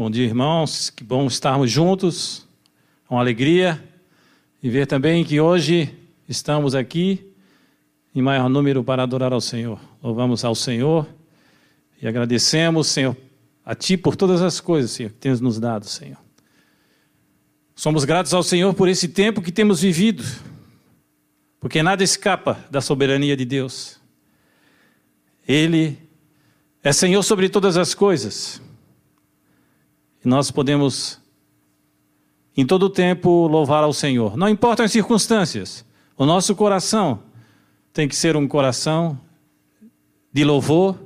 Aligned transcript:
Bom 0.00 0.10
dia, 0.10 0.24
irmãos. 0.24 0.88
Que 0.88 1.04
bom 1.04 1.26
estarmos 1.26 1.70
juntos. 1.70 2.48
É 3.04 3.12
uma 3.12 3.20
alegria. 3.20 3.84
E 4.62 4.70
ver 4.70 4.86
também 4.86 5.22
que 5.22 5.38
hoje 5.38 5.94
estamos 6.26 6.74
aqui 6.74 7.30
em 8.14 8.22
maior 8.22 8.48
número 8.48 8.82
para 8.82 9.02
adorar 9.02 9.30
ao 9.30 9.42
Senhor. 9.42 9.78
Louvamos 10.02 10.42
ao 10.42 10.54
Senhor 10.54 11.06
e 12.00 12.08
agradecemos, 12.08 12.86
Senhor, 12.86 13.14
a 13.62 13.74
Ti 13.74 13.98
por 13.98 14.16
todas 14.16 14.40
as 14.40 14.58
coisas, 14.58 14.90
Senhor, 14.90 15.10
que 15.10 15.18
tens 15.18 15.38
nos 15.38 15.60
dado, 15.60 15.84
Senhor. 15.84 16.16
Somos 17.74 18.06
gratos 18.06 18.32
ao 18.32 18.42
Senhor 18.42 18.72
por 18.72 18.88
esse 18.88 19.06
tempo 19.06 19.42
que 19.42 19.52
temos 19.52 19.82
vivido, 19.82 20.24
porque 21.60 21.82
nada 21.82 22.02
escapa 22.02 22.58
da 22.70 22.80
soberania 22.80 23.36
de 23.36 23.44
Deus. 23.44 24.00
Ele 25.46 25.98
é 26.82 26.90
Senhor 26.90 27.22
sobre 27.22 27.50
todas 27.50 27.76
as 27.76 27.92
coisas. 27.94 28.62
Nós 30.24 30.50
podemos, 30.50 31.20
em 32.56 32.66
todo 32.66 32.84
o 32.84 32.90
tempo, 32.90 33.46
louvar 33.46 33.82
ao 33.82 33.92
Senhor. 33.92 34.36
Não 34.36 34.48
importam 34.48 34.84
as 34.84 34.92
circunstâncias, 34.92 35.84
o 36.16 36.26
nosso 36.26 36.54
coração 36.54 37.22
tem 37.92 38.06
que 38.06 38.14
ser 38.14 38.36
um 38.36 38.46
coração 38.46 39.18
de 40.32 40.44
louvor 40.44 40.98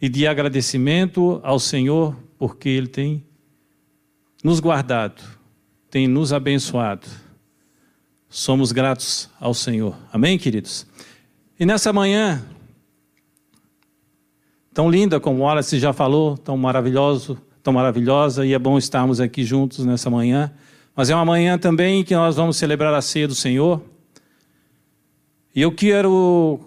e 0.00 0.08
de 0.08 0.26
agradecimento 0.26 1.40
ao 1.42 1.58
Senhor, 1.58 2.16
porque 2.38 2.68
Ele 2.68 2.86
tem 2.86 3.24
nos 4.44 4.60
guardado, 4.60 5.22
tem 5.90 6.06
nos 6.06 6.32
abençoado. 6.32 7.06
Somos 8.28 8.72
gratos 8.72 9.28
ao 9.40 9.52
Senhor. 9.52 9.96
Amém, 10.12 10.38
queridos? 10.38 10.86
E 11.58 11.66
nessa 11.66 11.92
manhã, 11.92 12.46
tão 14.72 14.90
linda 14.90 15.18
como 15.18 15.42
Wallace 15.42 15.78
já 15.78 15.92
falou, 15.92 16.38
tão 16.38 16.56
maravilhoso, 16.56 17.36
tão 17.62 17.72
maravilhosa, 17.72 18.44
e 18.44 18.52
é 18.52 18.58
bom 18.58 18.78
estarmos 18.78 19.20
aqui 19.20 19.44
juntos 19.44 19.84
nessa 19.84 20.08
manhã. 20.10 20.52
Mas 20.94 21.10
é 21.10 21.14
uma 21.14 21.24
manhã 21.24 21.58
também 21.58 22.02
que 22.04 22.14
nós 22.14 22.36
vamos 22.36 22.56
celebrar 22.56 22.92
a 22.92 23.00
ceia 23.00 23.28
do 23.28 23.34
Senhor. 23.34 23.82
E 25.54 25.62
eu 25.62 25.72
quero 25.72 26.60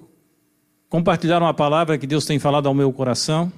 compartilhar 0.90 1.42
uma 1.42 1.54
palavra 1.54 1.98
que 1.98 2.06
Deus 2.06 2.26
tem 2.26 2.40
falado 2.40 2.68
ao 2.68 2.74
meu 2.74 2.92
coração. 2.92 3.52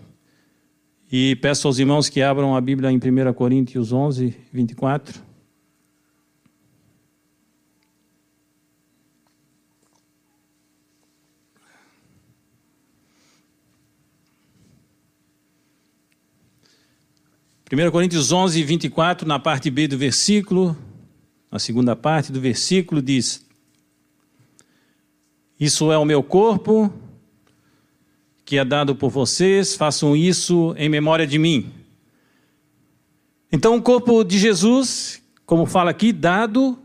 E 1.12 1.36
peço 1.38 1.68
aos 1.68 1.80
irmãos 1.80 2.10
que 2.10 2.22
abram 2.22 2.56
a 2.56 2.62
Bíblia 2.62 2.92
em 2.92 2.98
1 2.98 3.34
Coríntios 3.34 3.92
11, 3.92 4.36
24. 4.52 5.22
1 17.68 17.90
Coríntios 17.90 18.32
11, 18.32 18.64
24, 18.64 19.28
na 19.28 19.40
parte 19.40 19.72
B 19.72 19.88
do 19.88 19.98
versículo, 19.98 20.78
na 21.52 21.58
segunda 21.58 21.96
parte 21.96 22.32
do 22.32 22.40
versículo, 22.40 23.02
diz: 23.02 23.44
Isso 25.60 25.92
é 25.92 25.98
o 25.98 26.06
meu 26.06 26.22
corpo, 26.22 26.94
que 28.46 28.60
é 28.60 28.64
dado 28.64 28.96
por 28.96 29.10
vocês, 29.10 29.74
façam 29.74 30.16
isso 30.16 30.76
em 30.78 30.88
memória 30.88 31.26
de 31.26 31.40
mim. 31.40 31.72
Então, 33.52 33.76
o 33.76 33.82
corpo 33.82 34.24
de 34.24 34.38
Jesus, 34.38 35.20
como 35.44 35.66
fala 35.66 35.90
aqui, 35.90 36.14
dado 36.14 36.78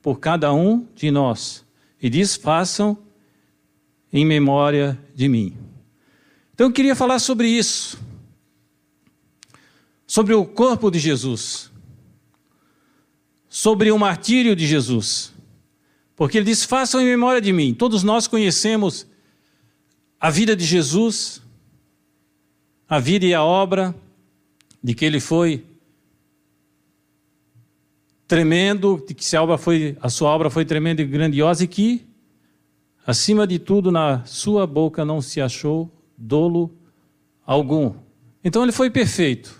por 0.00 0.20
cada 0.20 0.54
um 0.54 0.86
de 0.94 1.10
nós. 1.10 1.64
E 2.00 2.08
diz: 2.08 2.36
façam 2.36 2.96
em 4.12 4.24
memória 4.24 4.96
de 5.12 5.28
mim. 5.28 5.56
Então, 6.54 6.68
eu 6.68 6.72
queria 6.72 6.94
falar 6.94 7.18
sobre 7.18 7.48
isso 7.48 8.09
sobre 10.10 10.34
o 10.34 10.44
corpo 10.44 10.90
de 10.90 10.98
Jesus, 10.98 11.70
sobre 13.48 13.92
o 13.92 13.98
martírio 13.98 14.56
de 14.56 14.66
Jesus. 14.66 15.32
Porque 16.16 16.36
ele 16.36 16.46
diz: 16.46 16.64
façam 16.64 17.00
em 17.00 17.04
memória 17.04 17.40
de 17.40 17.52
mim. 17.52 17.72
Todos 17.72 18.02
nós 18.02 18.26
conhecemos 18.26 19.06
a 20.18 20.28
vida 20.28 20.56
de 20.56 20.64
Jesus, 20.64 21.40
a 22.88 22.98
vida 22.98 23.24
e 23.24 23.32
a 23.32 23.44
obra 23.44 23.94
de 24.82 24.94
que 24.94 25.04
ele 25.04 25.20
foi 25.20 25.64
tremendo, 28.26 29.04
de 29.06 29.14
que 29.14 29.24
foi, 29.60 29.96
a 30.00 30.08
sua 30.08 30.30
obra 30.30 30.50
foi 30.50 30.64
tremenda 30.64 31.02
e 31.02 31.04
grandiosa 31.04 31.62
e 31.62 31.68
que, 31.68 32.04
acima 33.06 33.46
de 33.46 33.60
tudo, 33.60 33.92
na 33.92 34.24
sua 34.24 34.66
boca 34.66 35.04
não 35.04 35.22
se 35.22 35.40
achou 35.40 35.88
dolo 36.18 36.68
algum. 37.46 37.94
Então 38.42 38.64
ele 38.64 38.72
foi 38.72 38.90
perfeito. 38.90 39.59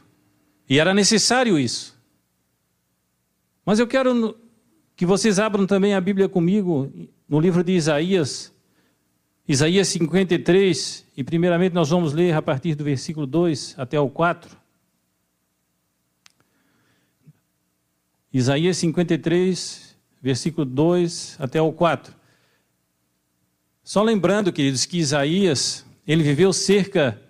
E 0.70 0.78
era 0.78 0.94
necessário 0.94 1.58
isso. 1.58 1.98
Mas 3.66 3.80
eu 3.80 3.88
quero 3.88 4.38
que 4.94 5.04
vocês 5.04 5.40
abram 5.40 5.66
também 5.66 5.94
a 5.94 6.00
Bíblia 6.00 6.28
comigo 6.28 6.88
no 7.28 7.40
livro 7.40 7.64
de 7.64 7.72
Isaías, 7.72 8.54
Isaías 9.48 9.88
53, 9.88 11.06
e 11.16 11.24
primeiramente 11.24 11.72
nós 11.72 11.88
vamos 11.88 12.12
ler 12.12 12.34
a 12.34 12.40
partir 12.40 12.76
do 12.76 12.84
versículo 12.84 13.26
2 13.26 13.74
até 13.78 13.98
o 13.98 14.08
4. 14.08 14.56
Isaías 18.32 18.76
53, 18.76 19.96
versículo 20.22 20.64
2 20.64 21.36
até 21.40 21.60
o 21.60 21.72
4. 21.72 22.14
Só 23.82 24.04
lembrando, 24.04 24.52
queridos, 24.52 24.86
que 24.86 24.98
Isaías, 24.98 25.84
ele 26.06 26.22
viveu 26.22 26.52
cerca 26.52 27.20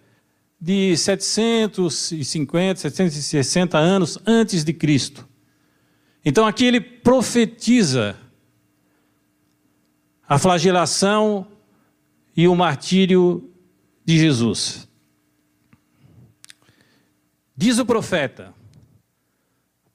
de 0.61 0.97
750, 0.97 2.81
760 2.81 3.79
anos 3.79 4.19
antes 4.27 4.63
de 4.63 4.73
Cristo. 4.73 5.27
Então 6.25 6.47
aqui 6.47 6.65
ele 6.65 6.81
profetiza 6.81 8.17
a 10.29 10.39
flagelação 10.39 11.47
e 12.37 12.47
o 12.47 12.55
martírio 12.55 13.51
de 14.05 14.19
Jesus. 14.19 14.87
Diz 17.57 17.79
o 17.79 17.87
profeta: 17.87 18.55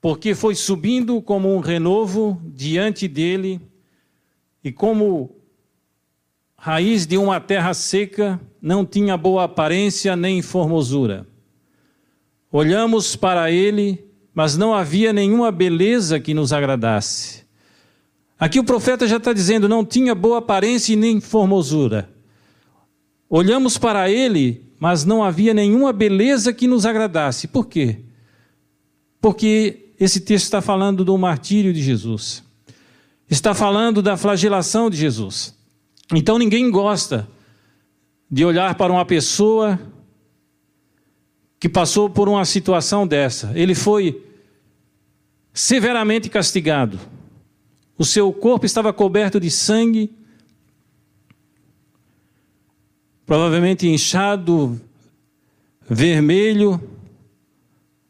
porque 0.00 0.34
foi 0.34 0.54
subindo 0.54 1.20
como 1.22 1.54
um 1.54 1.60
renovo 1.60 2.40
diante 2.44 3.08
dele, 3.08 3.60
e 4.62 4.72
como 4.72 5.35
raiz 6.66 7.06
de 7.06 7.16
uma 7.16 7.38
terra 7.38 7.72
seca, 7.74 8.40
não 8.60 8.84
tinha 8.84 9.16
boa 9.16 9.44
aparência 9.44 10.16
nem 10.16 10.42
formosura. 10.42 11.24
Olhamos 12.50 13.14
para 13.14 13.52
ele, 13.52 14.04
mas 14.34 14.56
não 14.56 14.74
havia 14.74 15.12
nenhuma 15.12 15.52
beleza 15.52 16.18
que 16.18 16.34
nos 16.34 16.52
agradasse. 16.52 17.44
Aqui 18.36 18.58
o 18.58 18.64
profeta 18.64 19.06
já 19.06 19.18
está 19.18 19.32
dizendo: 19.32 19.68
não 19.68 19.84
tinha 19.84 20.12
boa 20.12 20.38
aparência 20.38 20.92
e 20.92 20.96
nem 20.96 21.20
formosura. 21.20 22.10
Olhamos 23.30 23.78
para 23.78 24.10
ele, 24.10 24.64
mas 24.76 25.04
não 25.04 25.22
havia 25.22 25.54
nenhuma 25.54 25.92
beleza 25.92 26.52
que 26.52 26.66
nos 26.66 26.84
agradasse. 26.84 27.46
Por 27.46 27.68
quê? 27.68 28.00
Porque 29.20 29.92
esse 30.00 30.18
texto 30.18 30.46
está 30.46 30.60
falando 30.60 31.04
do 31.04 31.16
martírio 31.16 31.72
de 31.72 31.80
Jesus, 31.80 32.42
está 33.30 33.54
falando 33.54 34.02
da 34.02 34.16
flagelação 34.16 34.90
de 34.90 34.96
Jesus. 34.96 35.54
Então 36.12 36.38
ninguém 36.38 36.70
gosta 36.70 37.28
de 38.30 38.44
olhar 38.44 38.74
para 38.74 38.92
uma 38.92 39.04
pessoa 39.04 39.78
que 41.58 41.68
passou 41.68 42.08
por 42.08 42.28
uma 42.28 42.44
situação 42.44 43.06
dessa. 43.06 43.52
Ele 43.54 43.74
foi 43.74 44.24
severamente 45.52 46.28
castigado. 46.28 46.98
O 47.98 48.04
seu 48.04 48.32
corpo 48.32 48.66
estava 48.66 48.92
coberto 48.92 49.40
de 49.40 49.50
sangue, 49.50 50.14
provavelmente 53.24 53.88
inchado, 53.88 54.78
vermelho, 55.88 56.80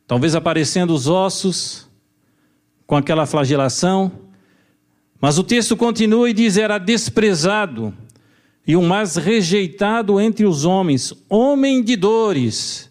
talvez 0.06 0.35
aparecendo 0.35 0.93
os 0.93 1.06
ossos 1.06 1.88
com 2.87 2.97
aquela 2.97 3.26
flagelação. 3.26 4.25
Mas 5.21 5.39
o 5.39 5.45
texto 5.45 5.77
continua 5.77 6.31
e 6.31 6.33
diz: 6.33 6.57
era 6.57 6.79
desprezado 6.79 7.95
e 8.67 8.77
o 8.77 8.83
mais 8.83 9.17
rejeitado 9.17 10.21
entre 10.21 10.45
os 10.45 10.65
homens, 10.65 11.15
homem 11.29 11.83
de 11.83 11.97
dores 11.97 12.91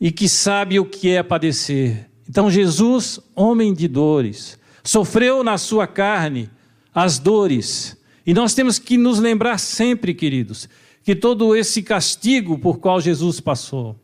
e 0.00 0.10
que 0.10 0.28
sabe 0.28 0.78
o 0.78 0.84
que 0.84 1.10
é 1.10 1.22
padecer. 1.22 2.08
Então, 2.28 2.50
Jesus, 2.50 3.18
homem 3.34 3.74
de 3.74 3.88
dores, 3.88 4.58
sofreu 4.84 5.42
na 5.42 5.58
sua 5.58 5.86
carne 5.86 6.48
as 6.94 7.18
dores. 7.18 7.96
E 8.26 8.32
nós 8.32 8.54
temos 8.54 8.78
que 8.78 8.96
nos 8.96 9.18
lembrar 9.18 9.58
sempre, 9.58 10.14
queridos, 10.14 10.68
que 11.02 11.14
todo 11.14 11.56
esse 11.56 11.82
castigo 11.82 12.58
por 12.58 12.78
qual 12.78 13.00
Jesus 13.00 13.40
passou 13.40 13.96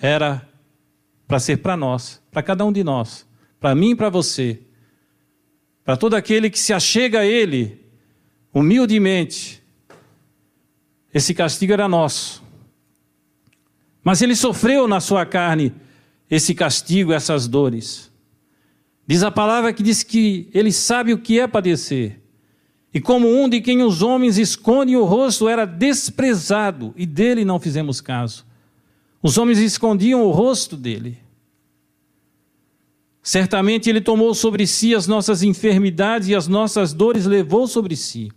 era 0.00 0.46
para 1.28 1.38
ser 1.38 1.58
para 1.58 1.76
nós, 1.76 2.20
para 2.30 2.42
cada 2.42 2.64
um 2.64 2.72
de 2.72 2.82
nós, 2.82 3.26
para 3.60 3.74
mim 3.74 3.90
e 3.90 3.94
para 3.94 4.10
você 4.10 4.60
para 5.84 5.96
todo 5.96 6.14
aquele 6.14 6.48
que 6.48 6.58
se 6.58 6.72
achega 6.72 7.20
a 7.20 7.26
Ele 7.26 7.80
humildemente. 8.52 9.62
Esse 11.12 11.34
castigo 11.34 11.72
era 11.72 11.86
nosso. 11.86 12.42
Mas 14.02 14.22
Ele 14.22 14.34
sofreu 14.34 14.88
na 14.88 15.00
sua 15.00 15.26
carne 15.26 15.72
esse 16.30 16.54
castigo, 16.54 17.12
essas 17.12 17.46
dores. 17.46 18.10
Diz 19.06 19.22
a 19.22 19.30
palavra 19.30 19.72
que 19.72 19.82
diz 19.82 20.02
que 20.02 20.48
ele 20.52 20.72
sabe 20.72 21.12
o 21.12 21.18
que 21.18 21.38
é 21.38 21.46
padecer. 21.46 22.20
E 22.92 23.00
como 23.00 23.28
um 23.28 23.48
de 23.48 23.60
quem 23.60 23.82
os 23.82 24.02
homens 24.02 24.38
escondem 24.38 24.96
o 24.96 25.04
rosto 25.04 25.48
era 25.48 25.66
desprezado, 25.66 26.94
e 26.96 27.04
dele 27.04 27.44
não 27.44 27.60
fizemos 27.60 28.00
caso. 28.00 28.46
Os 29.22 29.36
homens 29.36 29.58
escondiam 29.58 30.22
o 30.22 30.30
rosto 30.30 30.76
dele. 30.76 31.18
Certamente 33.24 33.88
ele 33.88 34.02
tomou 34.02 34.34
sobre 34.34 34.66
si 34.66 34.94
as 34.94 35.06
nossas 35.06 35.42
enfermidades 35.42 36.28
e 36.28 36.34
as 36.34 36.46
nossas 36.46 36.92
dores 36.92 37.24
levou 37.24 37.66
sobre 37.66 37.96
si. 37.96 38.30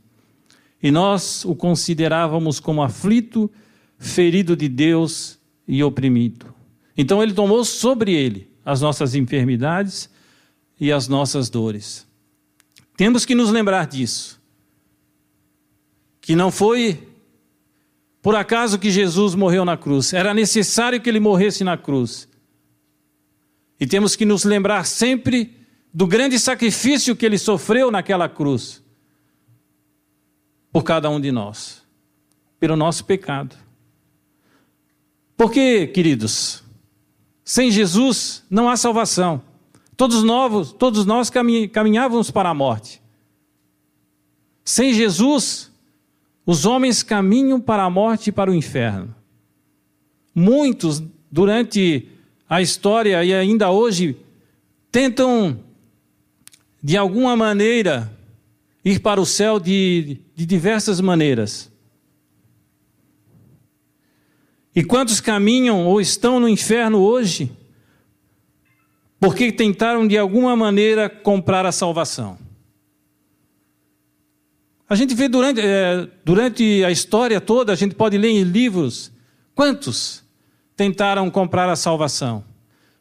E 0.81 0.89
nós 0.89 1.44
o 1.44 1.54
considerávamos 1.54 2.62
como 2.62 2.81
aflito, 2.81 3.51
ferido 4.00 4.56
de 4.56 4.69
Deus 4.69 5.38
e 5.68 5.84
oprimido. 5.84 6.56
Então 6.98 7.22
ele 7.22 7.34
tomou 7.34 7.66
sobre 7.66 8.13
ele 8.13 8.50
as 8.63 8.80
nossas 8.80 9.13
enfermidades 9.13 10.10
e 10.80 10.90
as 10.90 11.10
nossas 11.10 11.50
dores. 11.50 12.07
Temos 12.95 13.25
que 13.25 13.36
nos 13.36 13.51
lembrar 13.51 13.88
disso. 13.88 14.42
Que 16.22 16.33
não 16.33 16.50
foi 16.50 16.98
por 18.22 18.36
acaso 18.36 18.80
que 18.80 18.90
Jesus 18.90 19.36
morreu 19.36 19.66
na 19.66 19.75
cruz, 19.75 20.13
era 20.13 20.33
necessário 20.33 21.01
que 21.01 21.10
ele 21.10 21.19
morresse 21.19 21.66
na 21.66 21.78
cruz. 21.78 22.28
E 23.80 23.86
temos 23.86 24.16
que 24.16 24.26
nos 24.26 24.44
lembrar 24.44 24.86
sempre 24.86 25.56
do 25.94 26.08
grande 26.08 26.40
sacrifício 26.40 27.16
que 27.16 27.26
ele 27.26 27.38
sofreu 27.38 27.92
naquela 27.92 28.28
cruz 28.28 28.84
por 30.72 30.84
cada 30.84 31.10
um 31.10 31.20
de 31.20 31.32
nós, 31.32 31.84
pelo 32.60 32.76
nosso 32.76 33.06
pecado. 33.06 33.56
Porque, 35.36 35.88
queridos, 35.88 36.64
sem 37.44 37.72
Jesus 37.72 38.44
não 38.50 38.70
há 38.70 38.76
salvação. 38.76 39.42
Todos 39.96 40.24
novos, 40.24 40.72
todos 40.72 41.06
nós 41.06 41.30
caminhávamos 41.30 42.30
para 42.30 42.50
a 42.50 42.54
morte. 42.54 43.02
Sem 44.64 44.94
Jesus, 44.94 45.72
os 46.46 46.66
homens 46.66 47.02
caminham 47.02 47.60
para 47.60 47.84
a 47.84 47.90
morte 47.90 48.28
e 48.28 48.32
para 48.32 48.52
o 48.52 48.54
inferno. 48.54 49.16
Muitos, 50.36 51.02
durante 51.32 52.08
a 52.50 52.62
história 52.62 53.24
e 53.24 53.34
ainda 53.34 53.70
hoje 53.70 54.18
tentam, 54.92 55.60
de 56.82 56.96
alguma 56.96 57.36
maneira, 57.36 58.12
ir 58.84 59.00
para 59.00 59.20
o 59.20 59.26
céu 59.26 59.60
de, 59.60 60.20
de 60.36 60.46
diversas 60.46 61.02
maneiras. 61.02 61.70
E 64.74 64.84
quantos 64.84 65.20
caminham 65.20 65.86
ou 65.86 66.00
estão 66.00 66.40
no 66.40 66.48
inferno 66.48 67.00
hoje 67.00 67.52
porque 69.20 69.52
tentaram 69.52 70.08
de 70.08 70.18
alguma 70.18 70.56
maneira 70.56 71.10
comprar 71.10 71.66
a 71.66 71.72
salvação? 71.72 72.38
A 74.88 74.96
gente 74.96 75.14
vê 75.14 75.28
durante, 75.28 75.60
é, 75.60 76.08
durante 76.24 76.84
a 76.86 76.92
história 76.92 77.42
toda, 77.42 77.74
a 77.74 77.76
gente 77.76 77.94
pode 77.94 78.18
ler 78.18 78.30
em 78.30 78.44
livros, 78.44 79.12
quantos 79.54 80.24
tentaram 80.78 81.30
comprar 81.32 81.68
a 81.68 81.76
salvação. 81.76 82.46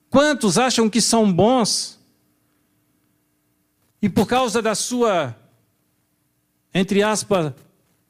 Quantos 0.08 0.56
acham 0.56 0.88
que 0.88 1.00
são 1.00 1.30
bons 1.30 2.00
e 4.00 4.08
por 4.08 4.26
causa 4.26 4.62
da 4.62 4.74
sua, 4.74 5.36
entre 6.72 7.02
aspas, 7.02 7.52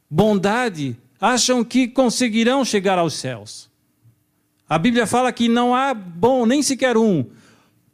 bondade, 0.09 0.97
acham 1.21 1.65
que 1.65 1.89
conseguirão 1.89 2.65
chegar 2.65 2.97
aos 2.97 3.15
céus? 3.15 3.69
A 4.69 4.79
Bíblia 4.79 5.07
fala 5.07 5.33
que 5.33 5.49
não 5.49 5.75
há 5.75 5.93
bom 5.93 6.47
nem 6.47 6.63
sequer 6.63 6.97
um, 6.97 7.25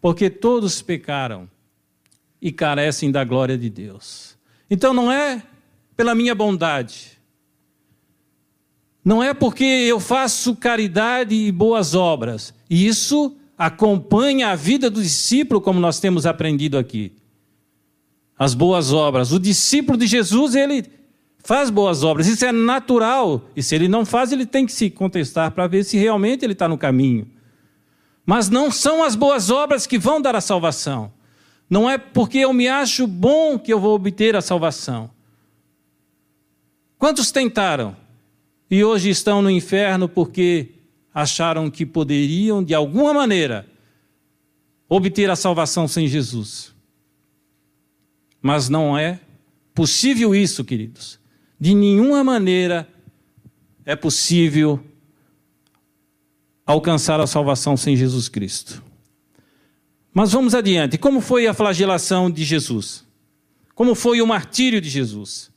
porque 0.00 0.28
todos 0.28 0.82
pecaram 0.82 1.48
e 2.40 2.52
carecem 2.52 3.10
da 3.10 3.24
glória 3.24 3.56
de 3.56 3.70
Deus. 3.70 4.36
Então 4.68 4.92
não 4.92 5.10
é 5.10 5.42
pela 5.96 6.14
minha 6.14 6.34
bondade, 6.34 7.18
não 9.04 9.22
é 9.22 9.34
porque 9.34 9.64
eu 9.64 9.98
faço 9.98 10.54
caridade 10.54 11.34
e 11.34 11.50
boas 11.50 11.94
obras. 11.94 12.54
Isso 12.70 13.36
acompanha 13.58 14.48
a 14.48 14.54
vida 14.54 14.88
do 14.88 15.02
discípulo, 15.02 15.60
como 15.60 15.80
nós 15.80 15.98
temos 15.98 16.24
aprendido 16.24 16.78
aqui. 16.78 17.12
As 18.38 18.54
boas 18.54 18.92
obras. 18.92 19.32
O 19.32 19.40
discípulo 19.40 19.98
de 19.98 20.06
Jesus, 20.06 20.54
ele 20.54 20.84
faz 21.42 21.68
boas 21.68 22.04
obras. 22.04 22.28
Isso 22.28 22.44
é 22.44 22.52
natural. 22.52 23.42
E 23.56 23.62
se 23.62 23.74
ele 23.74 23.88
não 23.88 24.04
faz, 24.04 24.30
ele 24.30 24.46
tem 24.46 24.66
que 24.66 24.72
se 24.72 24.88
contestar 24.88 25.50
para 25.50 25.66
ver 25.66 25.84
se 25.84 25.96
realmente 25.98 26.44
ele 26.44 26.52
está 26.52 26.68
no 26.68 26.78
caminho. 26.78 27.26
Mas 28.24 28.48
não 28.48 28.70
são 28.70 29.02
as 29.02 29.16
boas 29.16 29.50
obras 29.50 29.86
que 29.86 29.98
vão 29.98 30.20
dar 30.20 30.36
a 30.36 30.40
salvação. 30.40 31.12
Não 31.68 31.90
é 31.90 31.98
porque 31.98 32.38
eu 32.38 32.52
me 32.52 32.68
acho 32.68 33.06
bom 33.06 33.58
que 33.58 33.72
eu 33.72 33.80
vou 33.80 33.94
obter 33.94 34.36
a 34.36 34.40
salvação. 34.40 35.10
Quantos 36.98 37.32
tentaram? 37.32 37.96
E 38.72 38.82
hoje 38.82 39.10
estão 39.10 39.42
no 39.42 39.50
inferno 39.50 40.08
porque 40.08 40.70
acharam 41.12 41.70
que 41.70 41.84
poderiam, 41.84 42.64
de 42.64 42.72
alguma 42.72 43.12
maneira, 43.12 43.68
obter 44.88 45.28
a 45.28 45.36
salvação 45.36 45.86
sem 45.86 46.08
Jesus. 46.08 46.74
Mas 48.40 48.70
não 48.70 48.96
é 48.96 49.20
possível 49.74 50.34
isso, 50.34 50.64
queridos. 50.64 51.20
De 51.60 51.74
nenhuma 51.74 52.24
maneira 52.24 52.88
é 53.84 53.94
possível 53.94 54.82
alcançar 56.64 57.20
a 57.20 57.26
salvação 57.26 57.76
sem 57.76 57.94
Jesus 57.94 58.26
Cristo. 58.26 58.82
Mas 60.14 60.32
vamos 60.32 60.54
adiante. 60.54 60.96
Como 60.96 61.20
foi 61.20 61.46
a 61.46 61.52
flagelação 61.52 62.30
de 62.30 62.42
Jesus? 62.42 63.04
Como 63.74 63.94
foi 63.94 64.22
o 64.22 64.26
martírio 64.26 64.80
de 64.80 64.88
Jesus? 64.88 65.52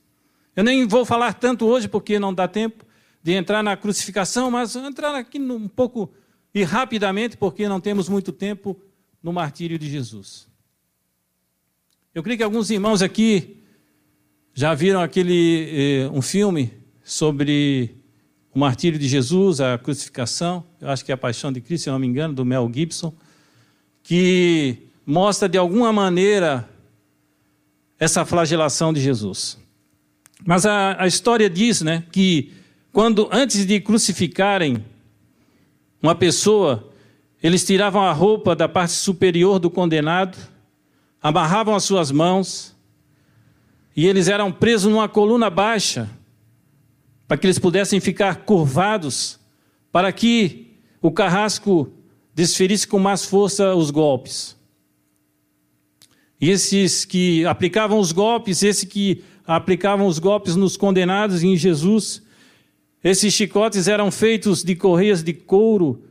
Eu 0.53 0.65
nem 0.65 0.85
vou 0.85 1.05
falar 1.05 1.35
tanto 1.35 1.65
hoje 1.65 1.87
porque 1.87 2.19
não 2.19 2.33
dá 2.33 2.45
tempo, 2.45 2.84
de 3.25 3.31
entrar 3.31 3.63
na 3.63 3.75
crucificação, 3.75 4.51
mas 4.51 4.75
entrar 4.75 5.15
aqui 5.15 5.39
um 5.39 5.67
pouco 5.67 6.13
e 6.53 6.61
rapidamente, 6.61 7.35
porque 7.35 7.67
não 7.67 7.81
temos 7.81 8.07
muito 8.07 8.31
tempo 8.31 8.79
no 9.21 9.33
martírio 9.33 9.79
de 9.79 9.89
Jesus. 9.89 10.47
Eu 12.13 12.21
creio 12.21 12.37
que 12.37 12.43
alguns 12.43 12.69
irmãos 12.69 13.01
aqui 13.01 13.63
já 14.53 14.75
viram 14.75 15.01
aquele 15.01 16.03
eh, 16.03 16.09
um 16.13 16.21
filme 16.21 16.71
sobre 17.03 17.95
o 18.53 18.59
martírio 18.59 18.99
de 18.99 19.07
Jesus, 19.07 19.59
a 19.59 19.75
crucificação. 19.79 20.63
Eu 20.79 20.91
acho 20.91 21.03
que 21.03 21.11
é 21.11 21.15
a 21.15 21.17
Paixão 21.17 21.51
de 21.51 21.61
Cristo, 21.61 21.85
se 21.85 21.89
não 21.89 21.97
me 21.97 22.05
engano, 22.05 22.31
do 22.31 22.45
Mel 22.45 22.69
Gibson, 22.71 23.11
que 24.03 24.83
mostra 25.03 25.49
de 25.49 25.57
alguma 25.57 25.91
maneira 25.91 26.69
essa 27.97 28.23
flagelação 28.23 28.93
de 28.93 29.01
Jesus. 29.01 29.57
Mas 30.45 30.63
a, 30.63 31.01
a 31.01 31.07
história 31.07 31.49
diz, 31.49 31.81
né, 31.81 32.03
que 32.11 32.53
quando 32.95 33.27
antes 33.29 33.65
de 33.65 33.81
crucificarem 33.81 34.85
uma 36.01 36.15
pessoa, 36.15 36.93
eles 37.43 37.65
tiravam 37.65 38.01
a 38.01 38.13
roupa 38.13 38.55
da 38.55 38.69
parte 38.69 38.93
superior 38.93 39.59
do 39.59 39.69
condenado, 39.69 40.37
amarravam 41.21 41.75
as 41.75 41.83
suas 41.83 42.09
mãos, 42.09 42.73
e 43.97 44.07
eles 44.07 44.29
eram 44.29 44.49
presos 44.49 44.89
numa 44.89 45.09
coluna 45.09 45.49
baixa, 45.49 46.09
para 47.27 47.35
que 47.35 47.45
eles 47.45 47.59
pudessem 47.59 47.99
ficar 47.99 48.45
curvados, 48.45 49.41
para 49.91 50.09
que 50.13 50.77
o 51.01 51.11
carrasco 51.11 51.91
desferisse 52.33 52.87
com 52.87 52.97
mais 52.97 53.25
força 53.25 53.75
os 53.75 53.91
golpes. 53.91 54.55
E 56.39 56.49
esses 56.49 57.03
que 57.03 57.45
aplicavam 57.45 57.99
os 57.99 58.13
golpes, 58.13 58.63
esses 58.63 58.85
que 58.85 59.21
aplicavam 59.45 60.07
os 60.07 60.17
golpes 60.17 60.55
nos 60.55 60.77
condenados 60.77 61.43
em 61.43 61.57
Jesus, 61.57 62.23
esses 63.05 63.31
chicotes 63.35 63.87
eram 63.87 64.09
feitos 64.09 64.63
de 64.63 64.75
correias 64.75 65.21
de 65.21 65.31
couro 65.31 66.03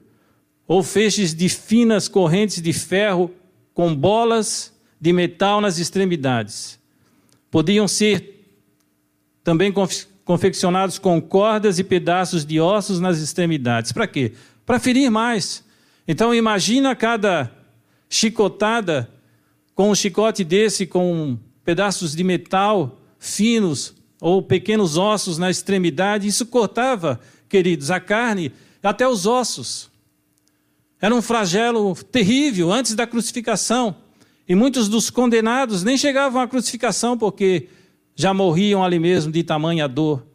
ou 0.65 0.81
feixes 0.81 1.35
de 1.35 1.49
finas 1.49 2.07
correntes 2.07 2.63
de 2.63 2.73
ferro 2.73 3.33
com 3.75 3.93
bolas 3.93 4.73
de 5.01 5.13
metal 5.13 5.61
nas 5.61 5.79
extremidades. 5.79 6.79
Podiam 7.51 7.89
ser 7.89 8.47
também 9.43 9.73
confeccionados 10.25 10.97
com 10.97 11.21
cordas 11.21 11.81
e 11.81 11.85
pedaços 11.85 12.45
de 12.45 12.61
ossos 12.61 13.01
nas 13.01 13.19
extremidades. 13.19 13.91
Para 13.91 14.07
quê? 14.07 14.33
Para 14.65 14.79
ferir 14.79 15.11
mais. 15.11 15.65
Então 16.07 16.33
imagina 16.33 16.95
cada 16.95 17.51
chicotada 18.09 19.11
com 19.75 19.91
um 19.91 19.97
chicote 19.97 20.45
desse 20.45 20.87
com 20.87 21.37
pedaços 21.65 22.15
de 22.15 22.23
metal 22.23 23.01
finos 23.19 23.95
ou 24.25 24.41
pequenos 24.41 24.97
ossos 24.97 25.37
na 25.37 25.51
extremidade, 25.51 26.27
isso 26.27 26.47
cortava, 26.47 27.21
queridos, 27.47 27.91
a 27.91 28.01
carne 28.01 28.51
até 28.83 29.07
os 29.07 29.27
ossos. 29.27 29.91
Era 30.99 31.15
um 31.15 31.21
flagelo 31.21 31.95
terrível 31.95 32.73
antes 32.73 32.95
da 32.95 33.07
crucificação. 33.07 33.95
E 34.49 34.55
muitos 34.55 34.89
dos 34.89 35.11
condenados 35.11 35.85
nem 35.85 35.99
chegavam 35.99 36.41
à 36.41 36.49
crucificação 36.49 37.19
porque 37.19 37.69
já 38.17 38.33
morriam 38.33 38.83
ali 38.83 38.99
mesmo 38.99 39.31
de 39.31 39.43
tamanha 39.43 39.87
dor 39.87 40.27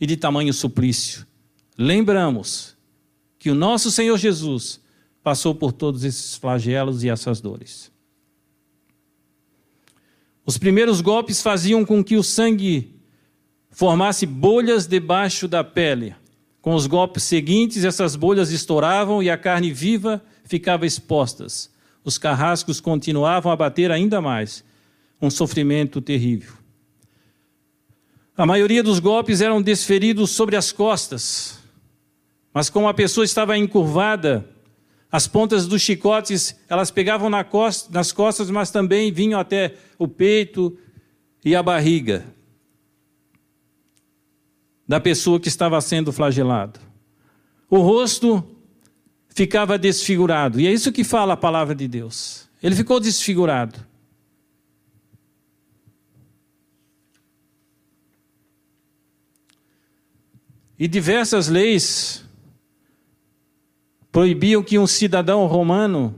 e 0.00 0.06
de 0.06 0.16
tamanho 0.16 0.54
suplício. 0.54 1.26
Lembramos 1.76 2.76
que 3.40 3.50
o 3.50 3.56
nosso 3.56 3.90
Senhor 3.90 4.18
Jesus 4.18 4.78
passou 5.20 5.52
por 5.52 5.72
todos 5.72 6.04
esses 6.04 6.36
flagelos 6.36 7.02
e 7.02 7.08
essas 7.08 7.40
dores. 7.40 7.90
Os 10.46 10.56
primeiros 10.56 11.00
golpes 11.00 11.42
faziam 11.42 11.84
com 11.84 12.04
que 12.04 12.16
o 12.16 12.22
sangue 12.22 13.01
formasse 13.72 14.26
bolhas 14.26 14.86
debaixo 14.86 15.48
da 15.48 15.64
pele. 15.64 16.14
Com 16.60 16.74
os 16.74 16.86
golpes 16.86 17.24
seguintes, 17.24 17.84
essas 17.84 18.14
bolhas 18.14 18.52
estouravam 18.52 19.20
e 19.22 19.28
a 19.28 19.36
carne 19.36 19.72
viva 19.72 20.22
ficava 20.44 20.86
expostas. 20.86 21.70
Os 22.04 22.18
carrascos 22.18 22.80
continuavam 22.80 23.50
a 23.50 23.56
bater 23.56 23.90
ainda 23.90 24.20
mais. 24.20 24.62
Um 25.20 25.30
sofrimento 25.30 26.00
terrível. 26.00 26.52
A 28.36 28.46
maioria 28.46 28.82
dos 28.82 28.98
golpes 28.98 29.40
eram 29.40 29.60
desferidos 29.60 30.30
sobre 30.30 30.56
as 30.56 30.72
costas, 30.72 31.58
mas 32.52 32.68
como 32.68 32.88
a 32.88 32.94
pessoa 32.94 33.24
estava 33.24 33.56
encurvada, 33.56 34.48
as 35.10 35.26
pontas 35.26 35.66
dos 35.66 35.82
chicotes, 35.82 36.56
elas 36.68 36.90
pegavam 36.90 37.28
na 37.28 37.44
costa, 37.44 37.88
nas 37.92 38.10
costas, 38.10 38.50
mas 38.50 38.70
também 38.70 39.12
vinham 39.12 39.38
até 39.38 39.74
o 39.98 40.08
peito 40.08 40.76
e 41.44 41.54
a 41.54 41.62
barriga 41.62 42.24
da 44.86 45.00
pessoa 45.00 45.40
que 45.40 45.48
estava 45.48 45.80
sendo 45.80 46.12
flagelado. 46.12 46.80
O 47.68 47.78
rosto 47.78 48.44
ficava 49.28 49.78
desfigurado, 49.78 50.60
e 50.60 50.66
é 50.66 50.72
isso 50.72 50.92
que 50.92 51.04
fala 51.04 51.34
a 51.34 51.36
palavra 51.36 51.74
de 51.74 51.88
Deus. 51.88 52.48
Ele 52.62 52.76
ficou 52.76 53.00
desfigurado. 53.00 53.78
E 60.78 60.88
diversas 60.88 61.48
leis 61.48 62.24
proibiam 64.10 64.62
que 64.62 64.78
um 64.78 64.86
cidadão 64.86 65.46
romano 65.46 66.14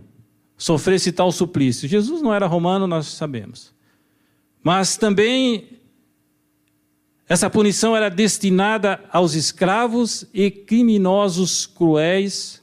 sofresse 0.56 1.12
tal 1.12 1.30
suplício. 1.30 1.88
Jesus 1.88 2.22
não 2.22 2.32
era 2.32 2.46
romano, 2.46 2.86
nós 2.86 3.06
sabemos. 3.06 3.74
Mas 4.62 4.96
também 4.96 5.73
essa 7.28 7.48
punição 7.48 7.96
era 7.96 8.10
destinada 8.10 9.02
aos 9.10 9.34
escravos 9.34 10.26
e 10.32 10.50
criminosos 10.50 11.66
cruéis 11.66 12.62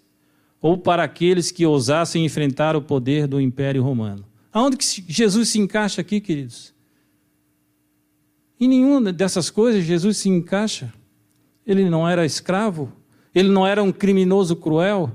ou 0.61 0.77
para 0.77 1.03
aqueles 1.03 1.49
que 1.49 1.65
ousassem 1.65 2.23
enfrentar 2.23 2.75
o 2.75 2.81
poder 2.81 3.25
do 3.25 3.41
Império 3.41 3.81
Romano. 3.81 4.23
Aonde 4.53 4.77
que 4.77 4.85
Jesus 5.07 5.49
se 5.49 5.59
encaixa 5.59 6.01
aqui, 6.01 6.21
queridos? 6.21 6.71
Em 8.59 8.67
nenhuma 8.67 9.11
dessas 9.11 9.49
coisas 9.49 9.83
Jesus 9.83 10.17
se 10.17 10.29
encaixa. 10.29 10.93
Ele 11.65 11.89
não 11.89 12.07
era 12.07 12.25
escravo, 12.25 12.93
ele 13.33 13.49
não 13.49 13.65
era 13.65 13.81
um 13.81 13.91
criminoso 13.91 14.55
cruel, 14.55 15.11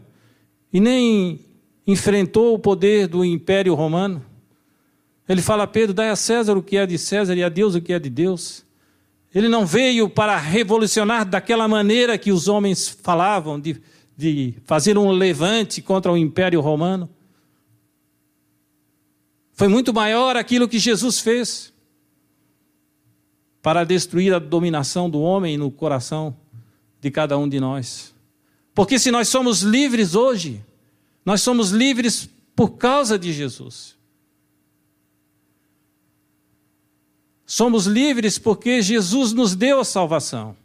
e 0.72 0.80
nem 0.80 1.40
enfrentou 1.86 2.54
o 2.54 2.58
poder 2.58 3.06
do 3.06 3.24
Império 3.24 3.74
Romano. 3.74 4.24
Ele 5.28 5.40
fala 5.40 5.62
a 5.62 5.66
Pedro: 5.66 5.94
dai 5.94 6.10
a 6.10 6.16
César 6.16 6.56
o 6.56 6.62
que 6.62 6.76
é 6.76 6.84
de 6.84 6.98
César 6.98 7.36
e 7.36 7.44
a 7.44 7.48
Deus 7.48 7.76
o 7.76 7.80
que 7.80 7.92
é 7.92 7.98
de 8.00 8.10
Deus. 8.10 8.65
Ele 9.36 9.50
não 9.50 9.66
veio 9.66 10.08
para 10.08 10.34
revolucionar 10.38 11.28
daquela 11.28 11.68
maneira 11.68 12.16
que 12.16 12.32
os 12.32 12.48
homens 12.48 12.88
falavam, 12.88 13.60
de, 13.60 13.78
de 14.16 14.54
fazer 14.64 14.96
um 14.96 15.10
levante 15.10 15.82
contra 15.82 16.10
o 16.10 16.16
Império 16.16 16.58
Romano. 16.62 17.06
Foi 19.52 19.68
muito 19.68 19.92
maior 19.92 20.38
aquilo 20.38 20.66
que 20.66 20.78
Jesus 20.78 21.20
fez 21.20 21.70
para 23.60 23.84
destruir 23.84 24.32
a 24.32 24.38
dominação 24.38 25.10
do 25.10 25.20
homem 25.20 25.58
no 25.58 25.70
coração 25.70 26.34
de 26.98 27.10
cada 27.10 27.36
um 27.36 27.46
de 27.46 27.60
nós. 27.60 28.14
Porque 28.74 28.98
se 28.98 29.10
nós 29.10 29.28
somos 29.28 29.60
livres 29.60 30.14
hoje, 30.14 30.64
nós 31.26 31.42
somos 31.42 31.72
livres 31.72 32.26
por 32.54 32.70
causa 32.78 33.18
de 33.18 33.34
Jesus. 33.34 33.95
Somos 37.46 37.86
livres 37.86 38.38
porque 38.38 38.82
Jesus 38.82 39.32
nos 39.32 39.54
deu 39.54 39.80
a 39.80 39.84
salvação. 39.84 40.56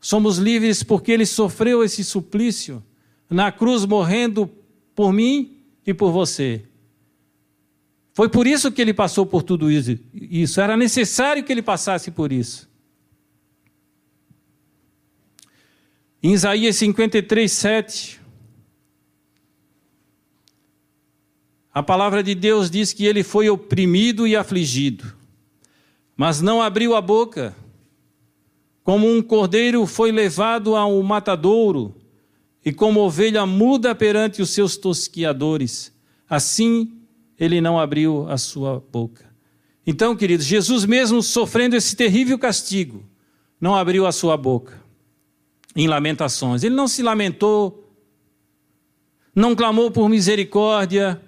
Somos 0.00 0.38
livres 0.38 0.82
porque 0.82 1.12
ele 1.12 1.26
sofreu 1.26 1.84
esse 1.84 2.02
suplício 2.02 2.82
na 3.28 3.52
cruz, 3.52 3.84
morrendo 3.84 4.50
por 4.94 5.12
mim 5.12 5.58
e 5.86 5.92
por 5.92 6.10
você. 6.10 6.64
Foi 8.14 8.28
por 8.28 8.46
isso 8.46 8.72
que 8.72 8.80
ele 8.80 8.94
passou 8.94 9.26
por 9.26 9.42
tudo 9.42 9.70
isso. 9.70 10.60
Era 10.60 10.76
necessário 10.76 11.44
que 11.44 11.52
ele 11.52 11.62
passasse 11.62 12.10
por 12.10 12.32
isso. 12.32 12.68
Em 16.20 16.32
Isaías 16.32 16.74
53, 16.76 17.52
7, 17.52 18.20
a 21.72 21.80
palavra 21.80 22.24
de 22.24 22.34
Deus 22.34 22.68
diz 22.68 22.92
que 22.92 23.06
ele 23.06 23.22
foi 23.22 23.48
oprimido 23.48 24.26
e 24.26 24.34
afligido, 24.34 25.14
mas 26.18 26.40
não 26.40 26.60
abriu 26.60 26.96
a 26.96 27.00
boca. 27.00 27.54
Como 28.82 29.08
um 29.08 29.22
cordeiro 29.22 29.86
foi 29.86 30.10
levado 30.10 30.74
ao 30.74 31.00
matadouro, 31.00 31.94
e 32.64 32.72
como 32.72 33.00
ovelha 33.00 33.46
muda 33.46 33.94
perante 33.94 34.42
os 34.42 34.50
seus 34.50 34.76
tosquiadores, 34.76 35.92
assim 36.28 36.92
ele 37.38 37.60
não 37.60 37.78
abriu 37.78 38.28
a 38.28 38.36
sua 38.36 38.84
boca. 38.90 39.32
Então, 39.86 40.16
queridos, 40.16 40.44
Jesus, 40.44 40.84
mesmo 40.84 41.22
sofrendo 41.22 41.76
esse 41.76 41.94
terrível 41.94 42.36
castigo, 42.36 43.08
não 43.60 43.76
abriu 43.76 44.04
a 44.04 44.10
sua 44.10 44.36
boca 44.36 44.82
em 45.76 45.86
Lamentações. 45.86 46.64
Ele 46.64 46.74
não 46.74 46.88
se 46.88 47.00
lamentou, 47.00 47.88
não 49.32 49.54
clamou 49.54 49.90
por 49.90 50.08
misericórdia, 50.08 51.22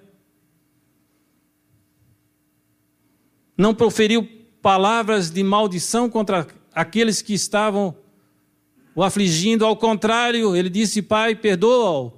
não 3.56 3.72
proferiu 3.72 4.39
palavras 4.60 5.30
de 5.30 5.42
maldição 5.42 6.08
contra 6.08 6.46
aqueles 6.74 7.22
que 7.22 7.34
estavam 7.34 7.94
o 8.94 9.02
afligindo, 9.02 9.64
ao 9.64 9.76
contrário, 9.76 10.54
ele 10.54 10.68
disse: 10.68 11.00
Pai, 11.00 11.34
perdoa-o, 11.34 12.12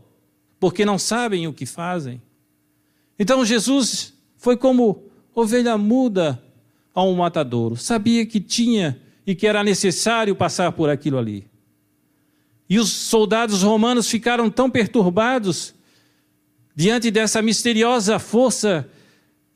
porque 0.58 0.84
não 0.84 0.98
sabem 0.98 1.46
o 1.46 1.52
que 1.52 1.66
fazem. 1.66 2.20
Então 3.18 3.44
Jesus 3.44 4.14
foi 4.36 4.56
como 4.56 5.04
ovelha 5.34 5.78
muda 5.78 6.42
a 6.94 7.02
um 7.02 7.14
matadouro, 7.14 7.76
sabia 7.76 8.26
que 8.26 8.40
tinha 8.40 9.00
e 9.26 9.34
que 9.34 9.46
era 9.46 9.62
necessário 9.62 10.34
passar 10.34 10.72
por 10.72 10.90
aquilo 10.90 11.18
ali. 11.18 11.46
E 12.68 12.78
os 12.78 12.90
soldados 12.90 13.62
romanos 13.62 14.08
ficaram 14.08 14.50
tão 14.50 14.68
perturbados 14.68 15.74
diante 16.74 17.10
dessa 17.10 17.40
misteriosa 17.42 18.18
força 18.18 18.88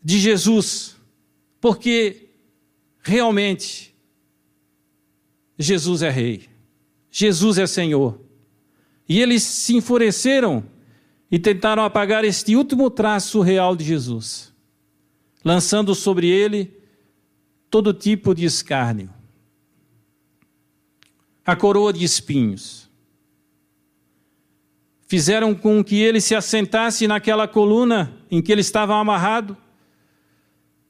de 0.02 0.18
Jesus, 0.18 0.96
porque 1.60 2.25
realmente 3.06 3.94
Jesus 5.56 6.02
é 6.02 6.10
Rei, 6.10 6.48
Jesus 7.10 7.56
é 7.56 7.66
Senhor. 7.66 8.20
E 9.08 9.20
eles 9.20 9.44
se 9.44 9.76
enfureceram 9.76 10.64
e 11.30 11.38
tentaram 11.38 11.84
apagar 11.84 12.24
este 12.24 12.56
último 12.56 12.90
traço 12.90 13.40
real 13.40 13.76
de 13.76 13.84
Jesus, 13.84 14.52
lançando 15.44 15.94
sobre 15.94 16.28
ele 16.28 16.76
todo 17.70 17.94
tipo 17.94 18.34
de 18.34 18.44
escárnio. 18.44 19.08
A 21.44 21.54
coroa 21.54 21.92
de 21.92 22.04
espinhos 22.04 22.90
fizeram 25.06 25.54
com 25.54 25.84
que 25.84 25.94
ele 25.94 26.20
se 26.20 26.34
assentasse 26.34 27.06
naquela 27.06 27.46
coluna 27.46 28.20
em 28.28 28.42
que 28.42 28.50
ele 28.50 28.60
estava 28.60 28.96
amarrado, 28.96 29.56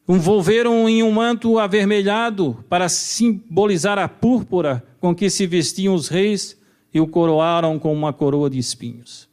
envolveram 0.08 0.88
em 0.88 1.02
um 1.02 1.10
manto 1.10 1.58
avermelhado 1.58 2.64
para 2.68 2.88
simbolizar 2.88 3.98
a 3.98 4.08
púrpura 4.08 4.86
com 5.00 5.14
que 5.14 5.28
se 5.28 5.46
vestiam 5.46 5.94
os 5.94 6.08
reis 6.08 6.56
e 6.92 7.00
o 7.00 7.06
coroaram 7.06 7.78
com 7.78 7.92
uma 7.92 8.12
coroa 8.12 8.48
de 8.48 8.58
espinhos. 8.58 9.28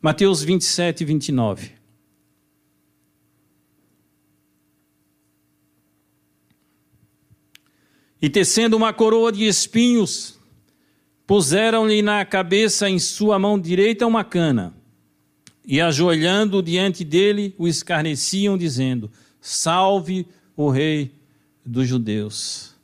Mateus 0.00 0.42
27 0.42 1.00
e 1.00 1.04
29. 1.04 1.72
E 8.20 8.28
tecendo 8.28 8.76
uma 8.76 8.92
coroa 8.92 9.30
de 9.30 9.46
espinhos, 9.46 10.38
Puseram-lhe 11.28 12.00
na 12.00 12.24
cabeça 12.24 12.88
em 12.88 12.98
sua 12.98 13.38
mão 13.38 13.60
direita 13.60 14.06
uma 14.06 14.24
cana, 14.24 14.72
e 15.62 15.78
ajoelhando 15.78 16.62
diante 16.62 17.04
dele, 17.04 17.54
o 17.58 17.68
escarneciam, 17.68 18.56
dizendo: 18.56 19.10
Salve 19.50 20.26
o 20.54 20.68
Rei 20.68 21.10
dos 21.64 21.88
Judeus. 21.88 22.74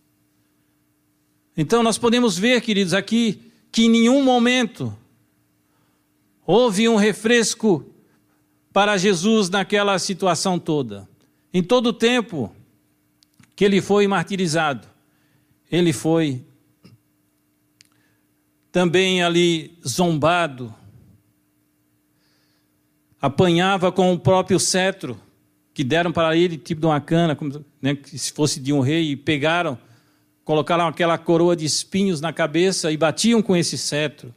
Então 1.55 1.83
nós 1.83 1.99
podemos 1.99 2.39
ver, 2.39 2.63
queridos, 2.63 2.95
aqui 2.95 3.53
que 3.71 3.85
em 3.85 3.91
nenhum 3.91 4.25
momento 4.25 4.97
houve 6.47 6.89
um 6.89 6.97
refresco 6.97 7.85
para 8.73 8.97
Jesus 8.97 9.51
naquela 9.51 9.99
situação 9.99 10.59
toda. 10.59 11.07
Em 11.53 11.63
todo 11.63 11.89
o 11.89 11.93
tempo 11.93 12.51
que 13.55 13.63
ele 13.63 13.83
foi 13.83 14.09
martirizado, 14.09 14.89
ele 15.71 15.93
foi 15.93 16.43
também 18.73 19.23
ali 19.23 19.79
zombado. 19.87 20.75
apanhava 23.21 23.93
com 23.93 24.15
o 24.15 24.19
próprio 24.19 24.59
cetro 24.59 25.21
que 25.75 25.83
deram 25.83 26.13
para 26.13 26.37
ele, 26.37 26.57
tipo 26.57 26.81
de 26.81 26.87
uma 26.87 27.01
cana, 27.01 27.35
como 27.35 27.65
né, 27.83 27.99
se 28.05 28.33
fosse 28.33 28.61
de 28.61 28.73
um 28.73 28.79
rei, 28.79 29.11
e 29.11 29.17
pegaram, 29.17 29.77
colocaram 30.45 30.87
aquela 30.87 31.19
coroa 31.19 31.57
de 31.57 31.65
espinhos 31.65 32.21
na 32.21 32.33
cabeça 32.33 32.93
e 32.93 32.97
batiam 32.97 33.43
com 33.43 33.57
esse 33.57 33.77
cetro. 33.77 34.33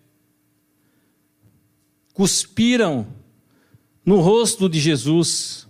Cuspiram 2.12 3.06
no 4.04 4.20
rosto 4.20 4.68
de 4.68 4.80
Jesus. 4.80 5.68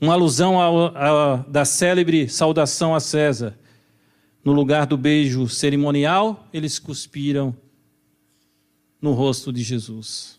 Uma 0.00 0.12
alusão 0.12 0.60
a, 0.60 1.36
da 1.48 1.64
célebre 1.64 2.28
saudação 2.28 2.94
a 2.94 3.00
César. 3.00 3.58
No 4.44 4.52
lugar 4.52 4.86
do 4.86 4.96
beijo 4.96 5.48
cerimonial, 5.48 6.46
eles 6.52 6.78
cuspiram 6.78 7.56
no 9.00 9.12
rosto 9.14 9.52
de 9.52 9.62
Jesus. 9.62 10.38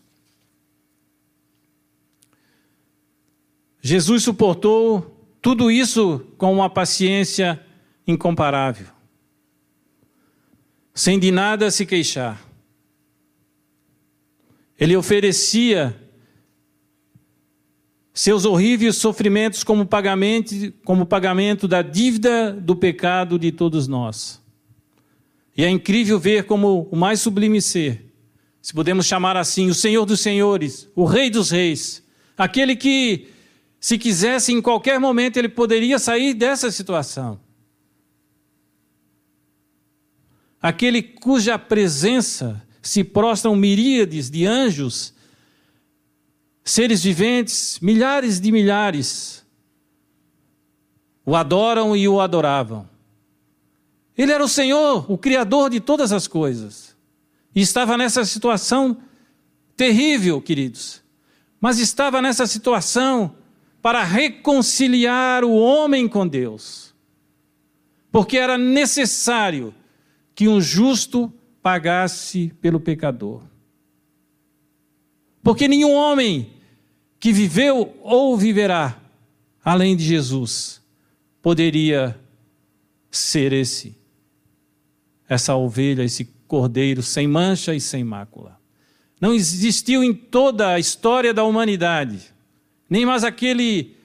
Jesus 3.86 4.24
suportou 4.24 5.16
tudo 5.40 5.70
isso 5.70 6.26
com 6.36 6.52
uma 6.52 6.68
paciência 6.68 7.64
incomparável, 8.04 8.88
sem 10.92 11.20
de 11.20 11.30
nada 11.30 11.70
se 11.70 11.86
queixar. 11.86 12.42
Ele 14.76 14.96
oferecia 14.96 15.96
seus 18.12 18.44
horríveis 18.44 18.96
sofrimentos 18.96 19.62
como 19.62 19.86
pagamento, 19.86 20.72
como 20.84 21.06
pagamento 21.06 21.68
da 21.68 21.80
dívida 21.80 22.52
do 22.52 22.74
pecado 22.74 23.38
de 23.38 23.52
todos 23.52 23.86
nós. 23.86 24.42
E 25.56 25.62
é 25.62 25.70
incrível 25.70 26.18
ver 26.18 26.42
como 26.46 26.88
o 26.90 26.96
mais 26.96 27.20
sublime 27.20 27.62
ser, 27.62 28.04
se 28.60 28.74
podemos 28.74 29.06
chamar 29.06 29.36
assim, 29.36 29.68
o 29.68 29.74
Senhor 29.74 30.04
dos 30.04 30.18
Senhores, 30.18 30.90
o 30.96 31.04
Rei 31.04 31.30
dos 31.30 31.52
Reis, 31.52 32.02
aquele 32.36 32.74
que 32.74 33.35
se 33.86 33.98
quisesse, 33.98 34.52
em 34.52 34.60
qualquer 34.60 34.98
momento, 34.98 35.36
ele 35.36 35.48
poderia 35.48 35.96
sair 35.96 36.34
dessa 36.34 36.72
situação. 36.72 37.38
Aquele 40.60 41.00
cuja 41.00 41.56
presença 41.56 42.60
se 42.82 43.04
prostram 43.04 43.54
miríades 43.54 44.28
de 44.28 44.44
anjos, 44.44 45.14
seres 46.64 47.04
viventes, 47.04 47.78
milhares 47.78 48.40
de 48.40 48.50
milhares, 48.50 49.46
o 51.24 51.36
adoram 51.36 51.96
e 51.96 52.08
o 52.08 52.20
adoravam. 52.20 52.90
Ele 54.18 54.32
era 54.32 54.42
o 54.42 54.48
Senhor, 54.48 55.08
o 55.08 55.16
Criador 55.16 55.70
de 55.70 55.78
todas 55.78 56.10
as 56.10 56.26
coisas. 56.26 56.96
E 57.54 57.60
estava 57.60 57.96
nessa 57.96 58.24
situação 58.24 59.00
terrível, 59.76 60.42
queridos. 60.42 61.00
Mas 61.60 61.78
estava 61.78 62.20
nessa 62.20 62.48
situação 62.48 63.45
para 63.86 64.02
reconciliar 64.02 65.44
o 65.44 65.54
homem 65.54 66.08
com 66.08 66.26
Deus. 66.26 66.92
Porque 68.10 68.36
era 68.36 68.58
necessário 68.58 69.72
que 70.34 70.48
um 70.48 70.60
justo 70.60 71.32
pagasse 71.62 72.52
pelo 72.60 72.80
pecador. 72.80 73.44
Porque 75.40 75.68
nenhum 75.68 75.94
homem 75.94 76.50
que 77.20 77.32
viveu 77.32 77.96
ou 78.02 78.36
viverá 78.36 79.00
além 79.64 79.96
de 79.96 80.02
Jesus 80.02 80.82
poderia 81.40 82.18
ser 83.08 83.52
esse, 83.52 83.96
essa 85.28 85.54
ovelha, 85.54 86.02
esse 86.02 86.24
cordeiro 86.48 87.04
sem 87.04 87.28
mancha 87.28 87.72
e 87.72 87.80
sem 87.80 88.02
mácula. 88.02 88.60
Não 89.20 89.32
existiu 89.32 90.02
em 90.02 90.12
toda 90.12 90.70
a 90.70 90.78
história 90.80 91.32
da 91.32 91.44
humanidade 91.44 92.34
nem 92.88 93.04
mais 93.04 93.24
aquele, 93.24 93.96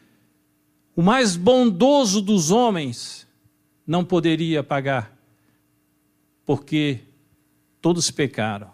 o 0.95 1.01
mais 1.01 1.35
bondoso 1.35 2.21
dos 2.21 2.51
homens, 2.51 3.27
não 3.85 4.03
poderia 4.03 4.63
pagar, 4.63 5.15
porque 6.45 6.99
todos 7.81 8.09
pecaram. 8.11 8.71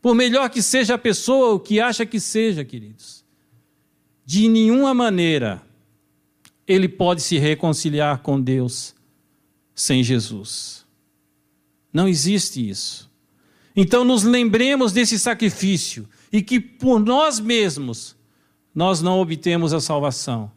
Por 0.00 0.14
melhor 0.14 0.50
que 0.50 0.60
seja 0.60 0.94
a 0.94 0.98
pessoa, 0.98 1.54
o 1.54 1.60
que 1.60 1.80
acha 1.80 2.04
que 2.04 2.20
seja, 2.20 2.64
queridos, 2.64 3.24
de 4.24 4.48
nenhuma 4.48 4.92
maneira 4.94 5.62
ele 6.66 6.88
pode 6.88 7.22
se 7.22 7.38
reconciliar 7.38 8.20
com 8.20 8.40
Deus 8.40 8.94
sem 9.74 10.02
Jesus. 10.02 10.84
Não 11.92 12.08
existe 12.08 12.66
isso. 12.68 13.10
Então 13.76 14.04
nos 14.04 14.22
lembremos 14.22 14.92
desse 14.92 15.18
sacrifício 15.18 16.08
e 16.32 16.42
que 16.42 16.60
por 16.60 16.98
nós 16.98 17.38
mesmos 17.40 18.16
nós 18.74 19.00
não 19.00 19.20
obtemos 19.20 19.72
a 19.72 19.80
salvação. 19.80 20.50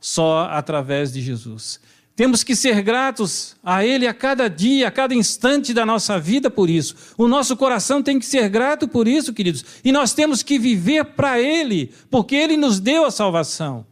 Só 0.00 0.48
através 0.50 1.12
de 1.12 1.20
Jesus. 1.20 1.80
Temos 2.16 2.44
que 2.44 2.54
ser 2.54 2.80
gratos 2.82 3.56
a 3.62 3.84
Ele 3.84 4.06
a 4.06 4.14
cada 4.14 4.48
dia, 4.48 4.86
a 4.86 4.90
cada 4.90 5.14
instante 5.14 5.74
da 5.74 5.84
nossa 5.84 6.18
vida 6.18 6.48
por 6.48 6.70
isso. 6.70 6.94
O 7.18 7.26
nosso 7.26 7.56
coração 7.56 8.02
tem 8.02 8.18
que 8.18 8.26
ser 8.26 8.48
grato 8.48 8.86
por 8.86 9.08
isso, 9.08 9.32
queridos. 9.32 9.64
E 9.84 9.90
nós 9.90 10.12
temos 10.12 10.42
que 10.42 10.58
viver 10.58 11.04
para 11.04 11.40
Ele, 11.40 11.92
porque 12.10 12.36
Ele 12.36 12.56
nos 12.56 12.78
deu 12.78 13.04
a 13.04 13.10
salvação. 13.10 13.84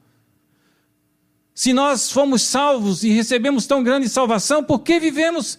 Se 1.54 1.72
nós 1.72 2.10
fomos 2.10 2.42
salvos 2.42 3.02
e 3.02 3.10
recebemos 3.10 3.66
tão 3.66 3.82
grande 3.82 4.08
salvação, 4.08 4.62
por 4.62 4.80
que 4.80 5.00
vivemos 5.00 5.58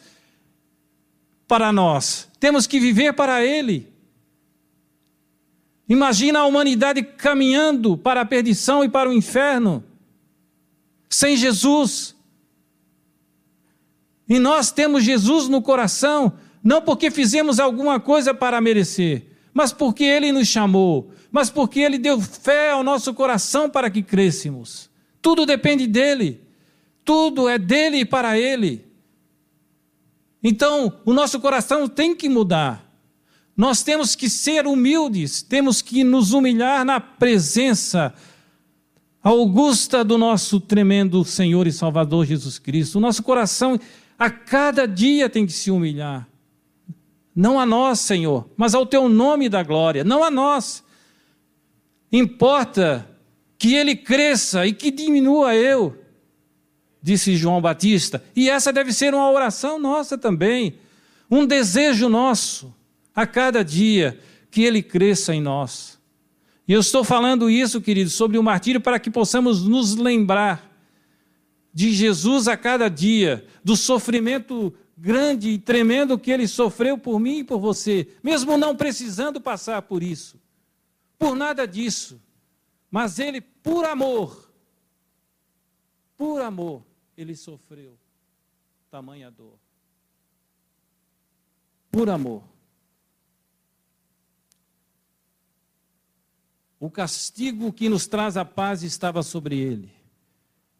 para 1.48 1.72
nós? 1.72 2.30
Temos 2.40 2.66
que 2.66 2.80
viver 2.80 3.14
para 3.14 3.46
Ele. 3.46 3.93
Imagina 5.88 6.40
a 6.40 6.46
humanidade 6.46 7.04
caminhando 7.04 7.98
para 7.98 8.22
a 8.22 8.26
perdição 8.26 8.84
e 8.84 8.90
para 8.90 9.10
o 9.10 9.14
inferno, 9.14 9.84
sem 11.10 11.36
Jesus. 11.36 12.16
E 14.28 14.40
nós 14.40 14.72
temos 14.72 15.04
Jesus 15.04 15.48
no 15.50 15.62
coração, 15.62 16.34
não 16.64 16.82
porque 16.82 17.12
fizemos 17.12 17.60
alguma 17.60 18.00
coisa 18.00 18.34
para 18.34 18.62
merecer, 18.62 19.28
mas 19.54 19.74
porque 19.74 20.04
Ele 20.04 20.32
nos 20.32 20.48
chamou, 20.48 21.12
mas 21.30 21.50
porque 21.50 21.82
Ele 21.82 21.98
deu 21.98 22.20
fé 22.20 22.72
ao 22.72 22.84
nosso 22.84 23.14
coração 23.14 23.70
para 23.70 23.90
que 23.90 24.02
crescemos. 24.02 24.90
Tudo 25.22 25.46
depende 25.46 25.86
dEle, 25.86 26.42
tudo 27.04 27.50
é 27.50 27.58
dEle 27.58 28.00
e 28.00 28.06
para 28.06 28.38
Ele. 28.40 28.86
Então, 30.42 31.00
o 31.06 31.14
nosso 31.14 31.40
coração 31.40 31.88
tem 31.88 32.16
que 32.16 32.28
mudar. 32.28 32.93
Nós 33.56 33.84
temos 33.84 34.16
que 34.16 34.30
ser 34.30 34.66
humildes, 34.66 35.44
temos 35.44 35.82
que 35.82 36.04
nos 36.04 36.34
humilhar 36.34 36.84
na 36.84 37.00
presença 37.00 38.14
augusta 39.22 40.04
do 40.04 40.18
nosso 40.18 40.60
tremendo 40.60 41.24
Senhor 41.24 41.68
e 41.68 41.72
Salvador 41.72 42.26
Jesus 42.26 42.58
Cristo. 42.58 42.98
O 42.98 43.02
nosso 43.02 43.22
coração 43.22 43.80
a 44.18 44.30
cada 44.30 44.88
dia 44.88 45.30
tem 45.30 45.46
que 45.46 45.54
se 45.54 45.70
humilhar. 45.70 46.28
Não 47.36 47.60
a 47.60 47.66
nós, 47.66 48.00
Senhor, 48.00 48.48
mas 48.58 48.76
ao 48.76 48.86
teu 48.86 49.08
nome 49.08 49.48
da 49.50 49.64
glória, 49.64 50.04
não 50.04 50.24
a 50.24 50.32
nós. 50.32 50.84
Importa 52.12 53.08
que 53.58 53.76
ele 53.76 53.96
cresça 53.96 54.68
e 54.68 54.74
que 54.74 54.92
diminua 54.92 55.56
eu, 55.56 55.98
disse 57.02 57.36
João 57.36 57.62
Batista. 57.62 58.24
E 58.36 58.50
essa 58.50 58.74
deve 58.74 58.92
ser 58.92 59.14
uma 59.14 59.32
oração 59.32 59.80
nossa 59.80 60.18
também, 60.18 60.76
um 61.30 61.46
desejo 61.46 62.10
nosso 62.10 62.74
a 63.16 63.28
cada 63.28 63.64
dia 63.64 64.20
que 64.50 64.64
ele 64.64 64.82
cresça 64.82 65.34
em 65.34 65.42
nós. 65.42 66.00
E 66.68 66.74
eu 66.74 66.80
estou 66.80 67.04
falando 67.04 67.50
isso, 67.50 67.82
queridos, 67.82 68.14
sobre 68.14 68.38
o 68.38 68.44
martírio 68.44 68.80
para 68.80 69.00
que 69.00 69.12
possamos 69.12 69.64
nos 69.64 69.96
lembrar 69.96 70.72
de 71.74 71.92
Jesus 71.92 72.48
a 72.48 72.56
cada 72.56 72.88
dia, 72.88 73.46
do 73.64 73.76
sofrimento 73.76 74.74
grande 74.96 75.50
e 75.50 75.58
tremendo 75.58 76.18
que 76.20 76.32
ele 76.32 76.48
sofreu 76.48 76.98
por 76.98 77.20
mim 77.20 77.40
e 77.40 77.44
por 77.44 77.60
você, 77.60 78.08
mesmo 78.22 78.58
não 78.58 78.76
precisando 78.76 79.42
passar 79.42 79.82
por 79.82 80.04
isso, 80.04 80.40
por 81.18 81.36
nada 81.36 81.66
disso, 81.68 82.22
mas 82.90 83.18
ele, 83.18 83.42
por 83.42 83.86
amor, 83.86 84.50
por 86.16 86.42
amor, 86.42 86.86
ele 87.18 87.36
sofreu 87.36 87.98
tamanha 88.90 89.32
dor. 89.32 89.58
Por 91.92 92.10
amor. 92.10 92.53
O 96.84 96.92
castigo 96.92 97.72
que 97.72 97.88
nos 97.88 98.08
traz 98.08 98.36
a 98.36 98.44
paz 98.44 98.84
estava 98.84 99.24
sobre 99.24 99.58
ele. 99.58 99.90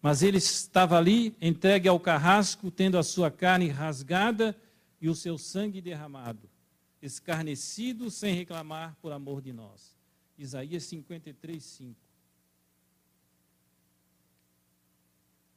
Mas 0.02 0.22
ele 0.22 0.38
estava 0.38 0.98
ali, 0.98 1.34
entregue 1.40 1.88
ao 1.88 1.98
carrasco, 1.98 2.70
tendo 2.70 2.98
a 2.98 3.04
sua 3.04 3.32
carne 3.32 3.70
rasgada 3.70 4.54
e 5.00 5.08
o 5.08 5.16
seu 5.16 5.38
sangue 5.38 5.80
derramado, 5.80 6.50
escarnecido 7.02 8.12
sem 8.12 8.36
reclamar 8.36 8.98
por 9.02 9.14
amor 9.14 9.42
de 9.42 9.54
nós. 9.54 9.96
Isaías 10.38 10.84
53, 10.84 11.64
5. 11.64 11.96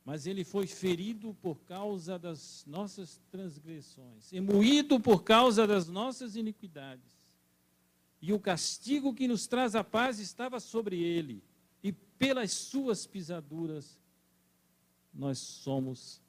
Mas 0.05 0.29
ele 0.29 0.45
foi 0.45 0.69
ferido 0.69 1.37
por 1.43 1.57
causa 1.65 2.21
das 2.21 2.65
nossas 2.69 3.21
transgressões, 3.33 4.33
e 4.33 4.41
moído 4.41 5.01
por 5.01 5.25
causa 5.25 5.67
das 5.67 5.89
nossas 5.89 6.37
iniquidades 6.37 7.16
e 8.27 8.33
o 8.33 8.41
castigo 8.41 9.15
que 9.15 9.29
nos 9.29 9.47
traz 9.47 9.77
a 9.77 9.85
paz 9.85 10.19
estava 10.19 10.59
sobre 10.59 11.01
ele, 11.01 11.45
e 11.81 11.93
pelas 11.93 12.51
suas 12.51 13.07
pisaduras 13.07 14.01
nós 15.15 15.39
somos 15.39 16.21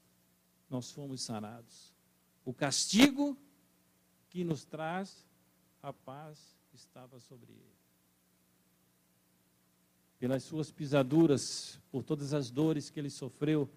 nós 0.70 0.92
fomos 0.92 1.22
sarados. 1.22 1.92
O 2.46 2.54
castigo 2.54 3.36
que 4.30 4.44
nos 4.44 4.64
traz 4.64 5.26
a 5.82 5.92
paz 5.92 6.56
estava 6.72 7.20
sobre 7.20 7.52
ele. 7.52 7.78
Pelas 10.20 10.44
suas 10.44 10.70
pisaduras, 10.70 11.80
por 11.92 12.04
todas 12.04 12.32
as 12.32 12.52
dores 12.52 12.92
que 12.92 13.00
ele 13.00 13.10
sofreu, 13.10 13.68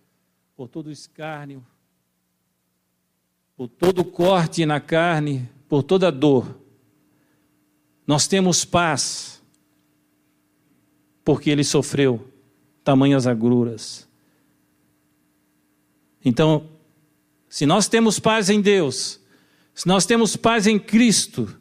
por 0.54 0.68
todo 0.68 0.88
o 0.88 0.92
escárnio, 0.92 1.66
por 3.56 3.66
todo 3.66 4.00
o 4.00 4.04
corte 4.04 4.66
na 4.66 4.78
carne, 4.78 5.48
por 5.70 5.82
toda 5.82 6.08
a 6.08 6.10
dor, 6.10 6.60
nós 8.10 8.26
temos 8.26 8.64
paz, 8.64 9.40
porque 11.24 11.48
ele 11.48 11.62
sofreu 11.62 12.28
tamanhas 12.82 13.24
agruras. 13.24 14.08
Então, 16.24 16.68
se 17.48 17.64
nós 17.64 17.86
temos 17.86 18.18
paz 18.18 18.50
em 18.50 18.60
Deus, 18.60 19.20
se 19.72 19.86
nós 19.86 20.06
temos 20.06 20.34
paz 20.34 20.66
em 20.66 20.76
Cristo, 20.76 21.56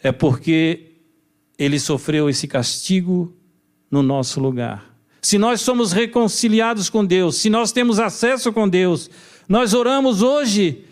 é 0.00 0.12
porque 0.12 0.92
Ele 1.58 1.80
sofreu 1.80 2.30
esse 2.30 2.46
castigo 2.46 3.34
no 3.90 4.00
nosso 4.00 4.38
lugar. 4.38 4.96
Se 5.20 5.38
nós 5.38 5.60
somos 5.60 5.90
reconciliados 5.90 6.88
com 6.88 7.04
Deus, 7.04 7.34
se 7.38 7.50
nós 7.50 7.72
temos 7.72 7.98
acesso 7.98 8.52
com 8.52 8.68
Deus, 8.68 9.10
nós 9.48 9.74
oramos 9.74 10.22
hoje 10.22 10.86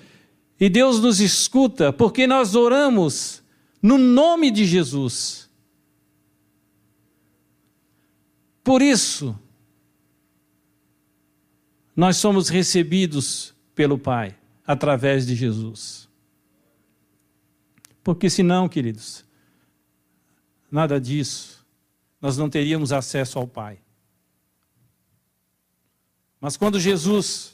e 0.58 0.68
Deus 0.68 1.00
nos 1.00 1.20
escuta, 1.20 1.92
porque 1.92 2.26
nós 2.26 2.54
oramos 2.54 3.42
no 3.82 3.98
nome 3.98 4.50
de 4.50 4.64
Jesus. 4.64 5.50
Por 8.62 8.80
isso, 8.80 9.38
nós 11.94 12.16
somos 12.16 12.48
recebidos 12.48 13.54
pelo 13.74 13.98
Pai 13.98 14.36
através 14.66 15.26
de 15.26 15.34
Jesus. 15.34 16.08
Porque 18.02 18.30
senão, 18.30 18.68
queridos, 18.68 19.24
nada 20.70 21.00
disso, 21.00 21.64
nós 22.20 22.38
não 22.38 22.48
teríamos 22.48 22.92
acesso 22.92 23.38
ao 23.38 23.46
Pai. 23.46 23.78
Mas 26.40 26.56
quando 26.56 26.80
Jesus 26.80 27.53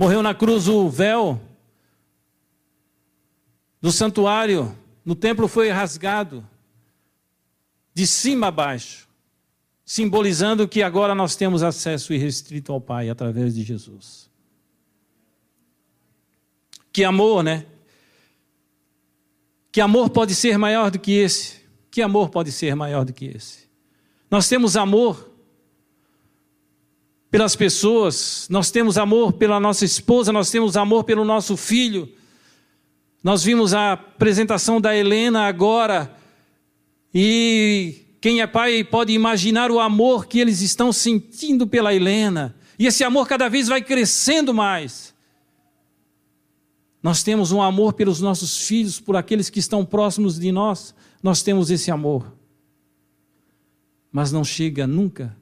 morreu 0.00 0.22
na 0.22 0.34
cruz, 0.34 0.66
o 0.66 0.88
véu 0.88 1.38
do 3.82 3.92
santuário, 3.92 4.74
no 5.04 5.14
templo 5.14 5.46
foi 5.46 5.68
rasgado, 5.68 6.42
de 7.92 8.06
cima 8.06 8.46
a 8.46 8.50
baixo 8.50 9.06
simbolizando 9.84 10.66
que 10.66 10.82
agora 10.82 11.14
nós 11.14 11.36
temos 11.36 11.62
acesso 11.62 12.14
irrestrito 12.14 12.72
ao 12.72 12.80
Pai 12.80 13.10
através 13.10 13.54
de 13.54 13.62
Jesus. 13.62 14.30
Que 16.90 17.04
amor, 17.04 17.42
né? 17.42 17.66
Que 19.70 19.82
amor 19.82 20.08
pode 20.08 20.34
ser 20.34 20.56
maior 20.56 20.90
do 20.90 20.98
que 20.98 21.12
esse? 21.12 21.60
Que 21.90 22.00
amor 22.00 22.30
pode 22.30 22.50
ser 22.52 22.74
maior 22.74 23.04
do 23.04 23.12
que 23.12 23.26
esse? 23.26 23.68
Nós 24.30 24.48
temos 24.48 24.78
amor 24.78 25.29
pelas 27.30 27.54
pessoas, 27.54 28.48
nós 28.50 28.70
temos 28.70 28.98
amor 28.98 29.34
pela 29.34 29.60
nossa 29.60 29.84
esposa, 29.84 30.32
nós 30.32 30.50
temos 30.50 30.76
amor 30.76 31.04
pelo 31.04 31.24
nosso 31.24 31.56
filho. 31.56 32.12
Nós 33.22 33.44
vimos 33.44 33.72
a 33.72 33.92
apresentação 33.92 34.80
da 34.80 34.96
Helena 34.96 35.46
agora 35.46 36.16
e 37.14 38.04
quem 38.20 38.40
é 38.40 38.46
pai 38.46 38.82
pode 38.82 39.12
imaginar 39.12 39.70
o 39.70 39.78
amor 39.78 40.26
que 40.26 40.40
eles 40.40 40.60
estão 40.60 40.92
sentindo 40.92 41.66
pela 41.66 41.94
Helena. 41.94 42.56
E 42.76 42.86
esse 42.86 43.04
amor 43.04 43.28
cada 43.28 43.48
vez 43.48 43.68
vai 43.68 43.80
crescendo 43.80 44.52
mais. 44.52 45.14
Nós 47.02 47.22
temos 47.22 47.52
um 47.52 47.62
amor 47.62 47.92
pelos 47.92 48.20
nossos 48.20 48.66
filhos, 48.66 48.98
por 48.98 49.16
aqueles 49.16 49.48
que 49.48 49.58
estão 49.60 49.84
próximos 49.84 50.38
de 50.38 50.50
nós. 50.50 50.94
Nós 51.22 51.42
temos 51.42 51.70
esse 51.70 51.90
amor. 51.90 52.34
Mas 54.10 54.32
não 54.32 54.42
chega 54.42 54.86
nunca 54.86 55.36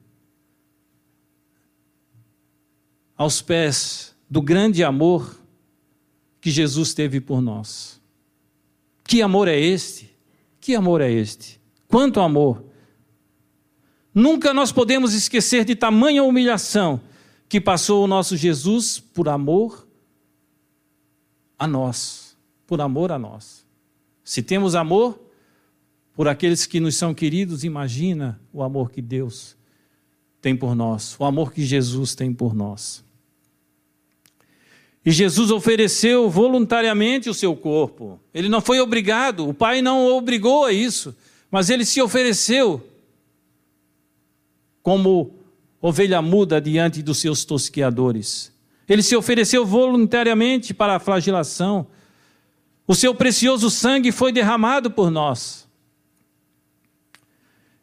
aos 3.19 3.41
pés 3.41 4.15
do 4.29 4.41
grande 4.41 4.81
amor 4.81 5.37
que 6.39 6.49
Jesus 6.49 6.93
teve 6.93 7.19
por 7.19 7.41
nós. 7.41 7.99
Que 9.03 9.21
amor 9.21 9.49
é 9.49 9.59
este? 9.59 10.09
Que 10.61 10.73
amor 10.73 11.01
é 11.01 11.11
este? 11.11 11.59
Quanto 11.85 12.21
amor! 12.21 12.63
Nunca 14.15 14.53
nós 14.53 14.71
podemos 14.71 15.13
esquecer 15.13 15.65
de 15.65 15.75
tamanha 15.75 16.23
humilhação 16.23 17.01
que 17.49 17.59
passou 17.59 18.05
o 18.05 18.07
nosso 18.07 18.37
Jesus 18.37 18.99
por 19.01 19.27
amor 19.27 19.85
a 21.57 21.67
nós, 21.67 22.37
por 22.65 22.79
amor 22.79 23.11
a 23.11 23.19
nós. 23.19 23.65
Se 24.23 24.41
temos 24.41 24.75
amor 24.75 25.19
por 26.13 26.29
aqueles 26.29 26.65
que 26.65 26.79
nos 26.79 26.95
são 26.95 27.13
queridos, 27.13 27.65
imagina 27.65 28.39
o 28.53 28.63
amor 28.63 28.89
que 28.89 29.01
Deus 29.01 29.57
tem 30.41 30.55
por 30.55 30.73
nós, 30.73 31.19
o 31.19 31.25
amor 31.25 31.51
que 31.51 31.65
Jesus 31.65 32.15
tem 32.15 32.33
por 32.33 32.55
nós. 32.55 33.08
E 35.05 35.11
Jesus 35.11 35.49
ofereceu 35.49 36.29
voluntariamente 36.29 37.29
o 37.29 37.33
seu 37.33 37.55
corpo. 37.55 38.19
Ele 38.33 38.49
não 38.49 38.61
foi 38.61 38.79
obrigado, 38.79 39.47
o 39.47 39.53
Pai 39.53 39.81
não 39.81 40.05
o 40.05 40.17
obrigou 40.17 40.65
a 40.65 40.73
isso, 40.73 41.15
mas 41.49 41.69
ele 41.69 41.85
se 41.85 42.01
ofereceu 42.01 42.85
como 44.83 45.33
ovelha 45.81 46.21
muda 46.21 46.59
diante 46.59 47.01
dos 47.01 47.19
seus 47.19 47.45
tosqueadores. 47.45 48.51
Ele 48.87 49.03
se 49.03 49.15
ofereceu 49.15 49.65
voluntariamente 49.65 50.73
para 50.73 50.95
a 50.95 50.99
flagelação. 50.99 51.87
O 52.87 52.95
seu 52.95 53.13
precioso 53.13 53.69
sangue 53.69 54.11
foi 54.11 54.31
derramado 54.31 54.89
por 54.89 55.11
nós. 55.11 55.67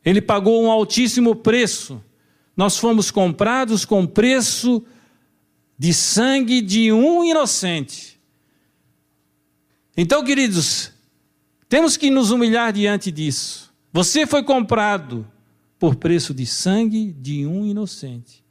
Ele 0.04 0.20
pagou 0.20 0.62
um 0.62 0.70
altíssimo 0.70 1.34
preço. 1.34 2.02
Nós 2.56 2.76
fomos 2.76 3.10
comprados 3.10 3.84
com 3.84 4.06
preço 4.06 4.84
de 5.78 5.92
sangue 5.92 6.60
de 6.60 6.92
um 6.92 7.24
inocente. 7.24 8.18
Então, 9.96 10.24
queridos, 10.24 10.92
temos 11.68 11.96
que 11.96 12.10
nos 12.10 12.30
humilhar 12.30 12.72
diante 12.72 13.10
disso. 13.10 13.72
Você 13.92 14.26
foi 14.26 14.42
comprado 14.42 15.26
por 15.78 15.96
preço 15.96 16.32
de 16.32 16.46
sangue 16.46 17.12
de 17.12 17.46
um 17.46 17.66
inocente. 17.66 18.44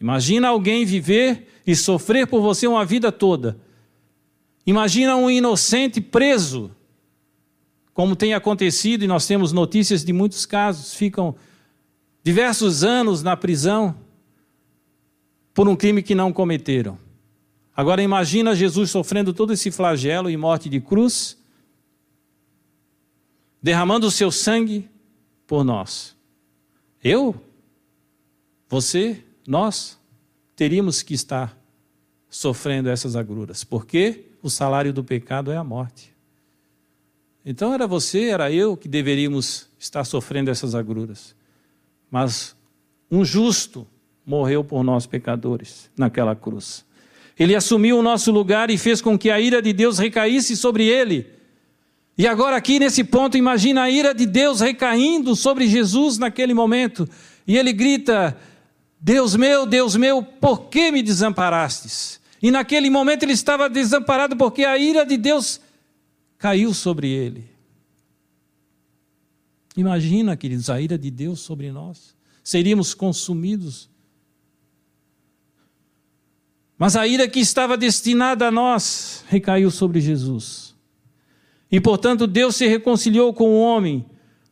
Imagina 0.00 0.48
alguém 0.48 0.84
viver 0.84 1.48
e 1.66 1.74
sofrer 1.74 2.26
por 2.26 2.40
você 2.40 2.66
uma 2.66 2.84
vida 2.84 3.10
toda. 3.10 3.58
Imagina 4.66 5.16
um 5.16 5.30
inocente 5.30 6.00
preso, 6.00 6.70
como 7.92 8.14
tem 8.14 8.32
acontecido, 8.32 9.02
e 9.02 9.08
nós 9.08 9.26
temos 9.26 9.52
notícias 9.52 10.04
de 10.04 10.12
muitos 10.12 10.46
casos, 10.46 10.94
ficam 10.94 11.34
diversos 12.22 12.84
anos 12.84 13.22
na 13.22 13.36
prisão 13.36 13.96
por 15.58 15.68
um 15.68 15.74
crime 15.74 16.04
que 16.04 16.14
não 16.14 16.32
cometeram. 16.32 16.96
Agora 17.74 18.00
imagina 18.00 18.54
Jesus 18.54 18.92
sofrendo 18.92 19.34
todo 19.34 19.52
esse 19.52 19.72
flagelo 19.72 20.30
e 20.30 20.36
morte 20.36 20.68
de 20.68 20.80
cruz, 20.80 21.36
derramando 23.60 24.06
o 24.06 24.10
seu 24.12 24.30
sangue 24.30 24.88
por 25.48 25.64
nós. 25.64 26.16
Eu, 27.02 27.34
você, 28.68 29.24
nós 29.48 29.98
teríamos 30.54 31.02
que 31.02 31.12
estar 31.12 31.58
sofrendo 32.30 32.88
essas 32.88 33.16
agruras, 33.16 33.64
porque 33.64 34.26
o 34.40 34.48
salário 34.48 34.92
do 34.92 35.02
pecado 35.02 35.50
é 35.50 35.56
a 35.56 35.64
morte. 35.64 36.14
Então 37.44 37.74
era 37.74 37.84
você, 37.84 38.26
era 38.26 38.52
eu 38.52 38.76
que 38.76 38.86
deveríamos 38.86 39.68
estar 39.76 40.04
sofrendo 40.04 40.52
essas 40.52 40.76
agruras. 40.76 41.34
Mas 42.08 42.54
um 43.10 43.24
justo 43.24 43.88
morreu 44.28 44.62
por 44.62 44.84
nós 44.84 45.06
pecadores 45.06 45.90
naquela 45.96 46.36
cruz. 46.36 46.84
Ele 47.36 47.56
assumiu 47.56 47.98
o 47.98 48.02
nosso 48.02 48.30
lugar 48.30 48.70
e 48.70 48.78
fez 48.78 49.00
com 49.00 49.18
que 49.18 49.30
a 49.30 49.40
ira 49.40 49.60
de 49.60 49.72
Deus 49.72 49.98
recaísse 49.98 50.56
sobre 50.56 50.86
ele 50.86 51.38
e 52.18 52.26
agora, 52.26 52.56
aqui 52.56 52.80
nesse 52.80 53.04
ponto, 53.04 53.38
imagina 53.38 53.82
a 53.82 53.90
ira 53.90 54.12
de 54.12 54.26
Deus 54.26 54.58
recaindo 54.58 55.36
sobre 55.36 55.68
Jesus 55.68 56.18
naquele 56.18 56.52
momento. 56.52 57.08
E 57.46 57.56
ele 57.56 57.72
grita: 57.72 58.36
Deus 59.00 59.36
meu, 59.36 59.64
Deus 59.64 59.94
meu, 59.94 60.20
por 60.20 60.68
que 60.68 60.90
me 60.90 61.00
desamparastes? 61.00 62.20
E 62.42 62.50
naquele 62.50 62.90
momento 62.90 63.22
ele 63.22 63.32
estava 63.32 63.70
desamparado 63.70 64.36
porque 64.36 64.64
a 64.64 64.76
ira 64.76 65.06
de 65.06 65.16
Deus 65.16 65.60
caiu 66.36 66.74
sobre 66.74 67.08
ele. 67.08 67.48
Imagina, 69.76 70.36
queridos, 70.36 70.68
a 70.68 70.80
ira 70.80 70.98
de 70.98 71.12
Deus 71.12 71.38
sobre 71.38 71.70
nós. 71.70 72.16
Seríamos 72.42 72.94
consumidos. 72.94 73.88
Mas 76.78 76.94
a 76.94 77.06
ira 77.06 77.26
que 77.26 77.40
estava 77.40 77.76
destinada 77.76 78.46
a 78.46 78.50
nós 78.52 79.24
recaiu 79.28 79.70
sobre 79.70 80.00
Jesus. 80.00 80.76
E 81.70 81.80
portanto 81.80 82.26
Deus 82.26 82.54
se 82.54 82.68
reconciliou 82.68 83.34
com 83.34 83.50
o 83.50 83.60
homem 83.60 84.06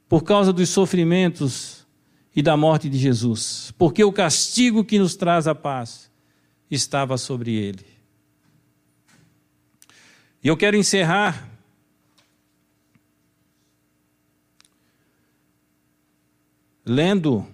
por 0.09 0.25
causa 0.25 0.53
dos 0.53 0.69
sofrimentos 0.69 1.87
e 2.35 2.43
da 2.43 2.57
morte 2.57 2.89
de 2.89 2.99
Jesus, 2.99 3.73
porque 3.79 4.05
o 4.05 4.13
castigo 4.13 4.85
que 4.85 4.99
nos 4.99 5.15
traz 5.15 5.47
a 5.47 5.55
paz 5.55 6.11
estava 6.71 7.17
sobre 7.17 7.55
ele. 7.55 7.87
E 10.45 10.49
eu 10.49 10.57
quero 10.57 10.77
encerrar 10.77 11.49
lendo 16.85 17.47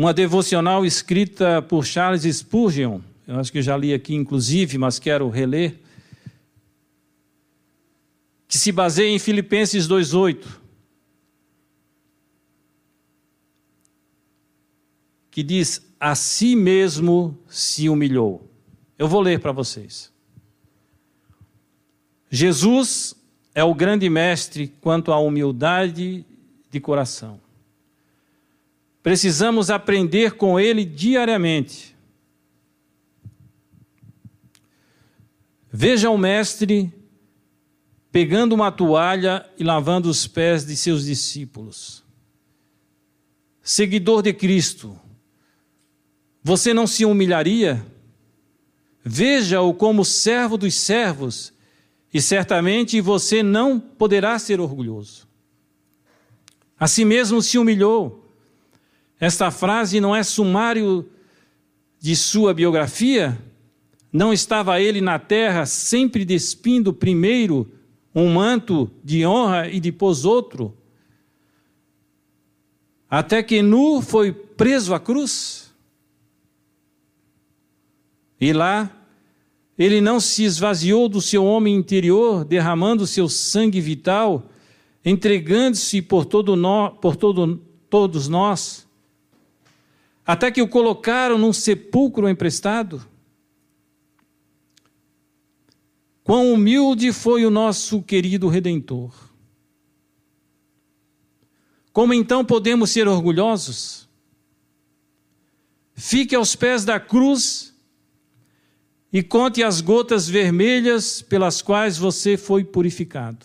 uma 0.00 0.14
devocional 0.14 0.86
escrita 0.86 1.60
por 1.60 1.84
Charles 1.84 2.22
Spurgeon, 2.22 3.02
eu 3.26 3.38
acho 3.38 3.52
que 3.52 3.60
já 3.60 3.76
li 3.76 3.92
aqui 3.92 4.14
inclusive, 4.14 4.78
mas 4.78 4.98
quero 4.98 5.28
reler, 5.28 5.78
que 8.48 8.56
se 8.56 8.72
baseia 8.72 9.10
em 9.10 9.18
Filipenses 9.18 9.86
2:8. 9.86 10.58
Que 15.30 15.42
diz: 15.42 15.86
"A 16.00 16.14
si 16.14 16.56
mesmo 16.56 17.38
se 17.46 17.86
humilhou". 17.90 18.50
Eu 18.98 19.06
vou 19.06 19.20
ler 19.20 19.38
para 19.38 19.52
vocês. 19.52 20.10
Jesus 22.30 23.14
é 23.54 23.62
o 23.62 23.74
grande 23.74 24.08
mestre 24.08 24.68
quanto 24.80 25.12
à 25.12 25.18
humildade 25.18 26.24
de 26.70 26.80
coração. 26.80 27.38
Precisamos 29.02 29.70
aprender 29.70 30.32
com 30.32 30.60
ele 30.60 30.84
diariamente. 30.84 31.96
Veja 35.72 36.10
o 36.10 36.18
mestre 36.18 36.92
pegando 38.12 38.54
uma 38.54 38.72
toalha 38.72 39.48
e 39.56 39.62
lavando 39.62 40.10
os 40.10 40.26
pés 40.26 40.66
de 40.66 40.76
seus 40.76 41.04
discípulos. 41.04 42.02
Seguidor 43.62 44.20
de 44.22 44.32
Cristo, 44.32 44.98
você 46.42 46.74
não 46.74 46.86
se 46.86 47.04
humilharia? 47.04 47.84
Veja-o 49.04 49.72
como 49.72 50.04
servo 50.04 50.58
dos 50.58 50.74
servos, 50.74 51.52
e 52.12 52.20
certamente 52.20 53.00
você 53.00 53.42
não 53.42 53.78
poderá 53.78 54.38
ser 54.38 54.60
orgulhoso. 54.60 55.28
A 56.78 56.88
si 56.88 57.04
mesmo 57.04 57.40
se 57.40 57.56
humilhou 57.56 58.19
esta 59.20 59.50
frase 59.50 60.00
não 60.00 60.16
é 60.16 60.22
sumário 60.22 61.06
de 62.00 62.16
sua 62.16 62.54
biografia? 62.54 63.38
Não 64.10 64.32
estava 64.32 64.80
ele 64.80 65.02
na 65.02 65.18
terra 65.18 65.66
sempre 65.66 66.24
despindo 66.24 66.90
primeiro 66.90 67.70
um 68.14 68.32
manto 68.32 68.90
de 69.04 69.26
honra 69.26 69.68
e 69.68 69.78
depois 69.78 70.24
outro? 70.24 70.74
Até 73.10 73.42
que 73.42 73.60
nu 73.60 74.00
foi 74.00 74.32
preso 74.32 74.94
à 74.94 74.98
cruz? 74.98 75.70
E 78.40 78.54
lá 78.54 78.90
ele 79.78 80.00
não 80.00 80.18
se 80.18 80.44
esvaziou 80.44 81.10
do 81.10 81.20
seu 81.20 81.44
homem 81.44 81.74
interior, 81.74 82.44
derramando 82.44 83.06
seu 83.06 83.28
sangue 83.28 83.80
vital, 83.80 84.50
entregando-se 85.04 86.00
por, 86.00 86.24
todo 86.24 86.56
no, 86.56 86.90
por 86.90 87.16
todo, 87.16 87.58
todos 87.88 88.26
nós 88.26 88.88
até 90.26 90.50
que 90.50 90.62
o 90.62 90.68
colocaram 90.68 91.38
num 91.38 91.52
sepulcro 91.52 92.28
emprestado? 92.28 93.04
Quão 96.22 96.52
humilde 96.52 97.12
foi 97.12 97.44
o 97.44 97.50
nosso 97.50 98.02
querido 98.02 98.48
Redentor. 98.48 99.12
Como 101.92 102.14
então 102.14 102.44
podemos 102.44 102.90
ser 102.90 103.08
orgulhosos? 103.08 104.08
Fique 105.94 106.34
aos 106.34 106.54
pés 106.54 106.84
da 106.84 107.00
cruz 107.00 107.74
e 109.12 109.22
conte 109.22 109.62
as 109.62 109.80
gotas 109.80 110.28
vermelhas 110.28 111.20
pelas 111.20 111.60
quais 111.60 111.98
você 111.98 112.36
foi 112.36 112.62
purificado. 112.62 113.44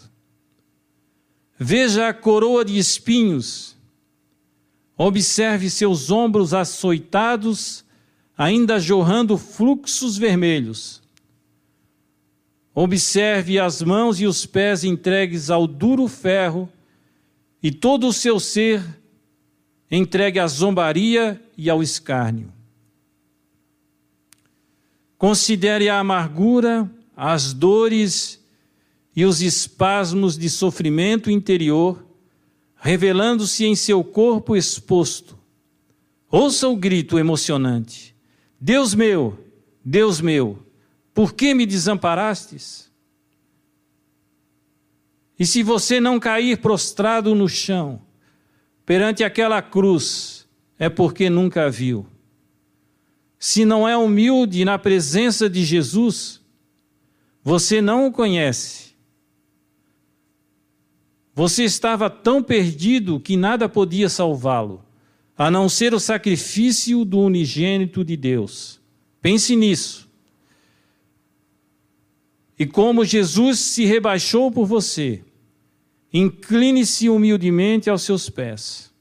Veja 1.57 2.09
a 2.09 2.13
coroa 2.13 2.63
de 2.63 2.77
espinhos 2.77 3.74
Observe 4.97 5.69
seus 5.69 6.09
ombros 6.09 6.53
açoitados, 6.53 7.83
ainda 8.37 8.79
jorrando 8.79 9.37
fluxos 9.37 10.17
vermelhos. 10.17 11.01
Observe 12.73 13.59
as 13.59 13.81
mãos 13.81 14.19
e 14.19 14.25
os 14.25 14.45
pés 14.45 14.83
entregues 14.83 15.49
ao 15.49 15.67
duro 15.67 16.07
ferro, 16.07 16.69
e 17.61 17.71
todo 17.71 18.07
o 18.07 18.13
seu 18.13 18.39
ser 18.39 18.83
entregue 19.89 20.39
à 20.39 20.47
zombaria 20.47 21.41
e 21.57 21.69
ao 21.69 21.81
escárnio. 21.81 22.53
Considere 25.17 25.89
a 25.89 25.99
amargura, 25.99 26.89
as 27.15 27.53
dores 27.53 28.43
e 29.15 29.25
os 29.25 29.41
espasmos 29.41 30.37
de 30.37 30.49
sofrimento 30.49 31.31
interior 31.31 32.04
revelando-se 32.77 33.65
em 33.65 33.75
seu 33.75 34.03
corpo 34.03 34.55
exposto. 34.55 35.37
Ouça 36.29 36.67
o 36.67 36.75
grito 36.75 37.17
emocionante: 37.17 38.15
Deus 38.59 38.93
meu, 38.93 39.37
Deus 39.83 40.21
meu, 40.21 40.65
por 41.13 41.33
que 41.33 41.53
me 41.53 41.65
desamparastes? 41.65 42.91
E 45.37 45.45
se 45.45 45.63
você 45.63 45.99
não 45.99 46.19
cair 46.19 46.59
prostrado 46.59 47.35
no 47.35 47.49
chão, 47.49 48.01
perante 48.85 49.23
aquela 49.23 49.61
cruz, 49.61 50.47
é 50.77 50.87
porque 50.87 51.29
nunca 51.29 51.69
viu. 51.69 52.05
Se 53.37 53.65
não 53.65 53.87
é 53.87 53.97
humilde 53.97 54.63
na 54.63 54.79
presença 54.79 55.49
de 55.49 55.63
Jesus, 55.63 56.41
você 57.43 57.81
não 57.81 58.07
o 58.07 58.11
conhece 58.11 58.84
você 61.35 61.65
estava 61.65 62.09
tão 62.09 62.41
perdido 62.41 63.19
que 63.19 63.35
nada 63.35 63.67
podia 63.67 64.07
salvá-lo, 64.07 64.81
a 65.37 65.51
não 65.51 65.67
ser 65.67 65.93
o 65.93 65.99
sacrifício 65.99 67.03
do 67.03 67.19
unigênito 67.19 68.05
de 68.05 68.15
Deus. 68.15 68.79
Pense 69.21 69.53
nisso. 69.53 70.09
E 72.57 72.65
como 72.65 73.03
Jesus 73.03 73.59
se 73.59 73.83
rebaixou 73.83 74.49
por 74.49 74.65
você, 74.65 75.21
incline-se 76.13 77.09
humildemente 77.09 77.89
aos 77.89 78.03
seus 78.03 78.29
pés. 78.29 78.93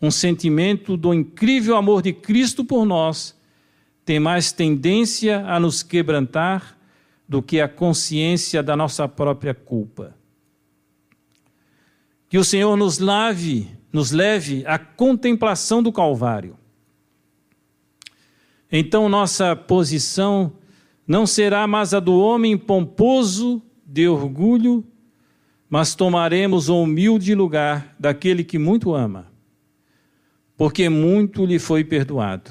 Um 0.00 0.12
sentimento 0.12 0.96
do 0.96 1.12
incrível 1.12 1.74
amor 1.74 2.02
de 2.02 2.12
Cristo 2.12 2.64
por 2.64 2.84
nós 2.84 3.36
tem 4.04 4.20
mais 4.20 4.52
tendência 4.52 5.44
a 5.44 5.58
nos 5.58 5.82
quebrantar 5.82 6.78
do 7.28 7.42
que 7.42 7.60
a 7.60 7.68
consciência 7.68 8.62
da 8.62 8.76
nossa 8.76 9.08
própria 9.08 9.54
culpa. 9.54 10.21
Que 12.32 12.38
o 12.38 12.44
Senhor 12.44 12.74
nos 12.78 12.98
lave, 12.98 13.68
nos 13.92 14.10
leve 14.10 14.64
à 14.66 14.78
contemplação 14.78 15.82
do 15.82 15.92
Calvário. 15.92 16.56
Então 18.72 19.06
nossa 19.06 19.54
posição 19.54 20.50
não 21.06 21.26
será 21.26 21.66
mais 21.66 21.92
a 21.92 22.00
do 22.00 22.18
homem 22.18 22.56
pomposo 22.56 23.60
de 23.84 24.08
orgulho, 24.08 24.82
mas 25.68 25.94
tomaremos 25.94 26.70
o 26.70 26.82
humilde 26.82 27.34
lugar 27.34 27.94
daquele 27.98 28.42
que 28.42 28.58
muito 28.58 28.94
ama, 28.94 29.30
porque 30.56 30.88
muito 30.88 31.44
lhe 31.44 31.58
foi 31.58 31.84
perdoado. 31.84 32.50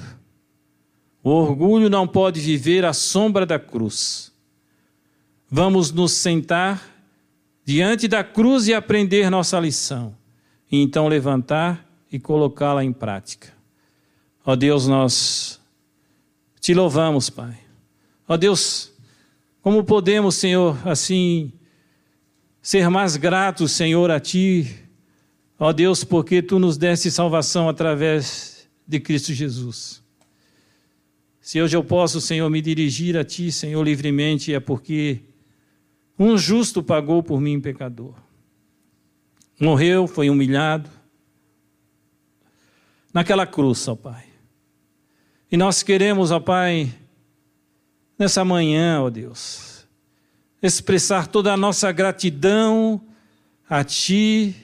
O 1.24 1.30
orgulho 1.30 1.90
não 1.90 2.06
pode 2.06 2.38
viver 2.38 2.84
à 2.84 2.92
sombra 2.92 3.44
da 3.44 3.58
cruz. 3.58 4.32
Vamos 5.50 5.90
nos 5.90 6.12
sentar 6.12 6.91
diante 7.64 8.08
da 8.08 8.24
cruz 8.24 8.66
e 8.66 8.74
aprender 8.74 9.30
nossa 9.30 9.58
lição, 9.58 10.16
e 10.70 10.80
então 10.80 11.08
levantar 11.08 11.86
e 12.10 12.18
colocá-la 12.18 12.84
em 12.84 12.92
prática. 12.92 13.52
Ó 14.44 14.56
Deus, 14.56 14.86
nós 14.86 15.60
te 16.60 16.74
louvamos, 16.74 17.30
Pai. 17.30 17.56
Ó 18.26 18.36
Deus, 18.36 18.92
como 19.60 19.84
podemos, 19.84 20.34
Senhor, 20.34 20.76
assim 20.86 21.52
ser 22.60 22.88
mais 22.88 23.16
gratos, 23.16 23.72
Senhor, 23.72 24.10
a 24.10 24.20
Ti, 24.20 24.68
ó 25.58 25.72
Deus, 25.72 26.04
porque 26.04 26.42
Tu 26.42 26.58
nos 26.58 26.76
deste 26.76 27.10
salvação 27.10 27.68
através 27.68 28.68
de 28.86 29.00
Cristo 29.00 29.32
Jesus. 29.32 30.02
Se 31.40 31.60
hoje 31.60 31.76
eu 31.76 31.82
posso, 31.82 32.20
Senhor, 32.20 32.48
me 32.48 32.60
dirigir 32.60 33.16
a 33.16 33.24
Ti, 33.24 33.50
Senhor, 33.50 33.82
livremente, 33.82 34.54
é 34.54 34.60
porque 34.60 35.22
um 36.22 36.38
justo 36.38 36.82
pagou 36.82 37.22
por 37.22 37.40
mim, 37.40 37.60
pecador. 37.60 38.14
Morreu, 39.60 40.06
foi 40.06 40.30
humilhado. 40.30 40.88
Naquela 43.12 43.46
cruz, 43.46 43.86
ó 43.88 43.96
Pai. 43.96 44.24
E 45.50 45.56
nós 45.56 45.82
queremos, 45.82 46.30
ó 46.30 46.40
Pai, 46.40 46.94
nessa 48.18 48.44
manhã, 48.44 49.02
ó 49.02 49.10
Deus, 49.10 49.86
expressar 50.62 51.26
toda 51.26 51.52
a 51.52 51.56
nossa 51.56 51.90
gratidão 51.92 53.00
a 53.68 53.82
Ti, 53.82 54.54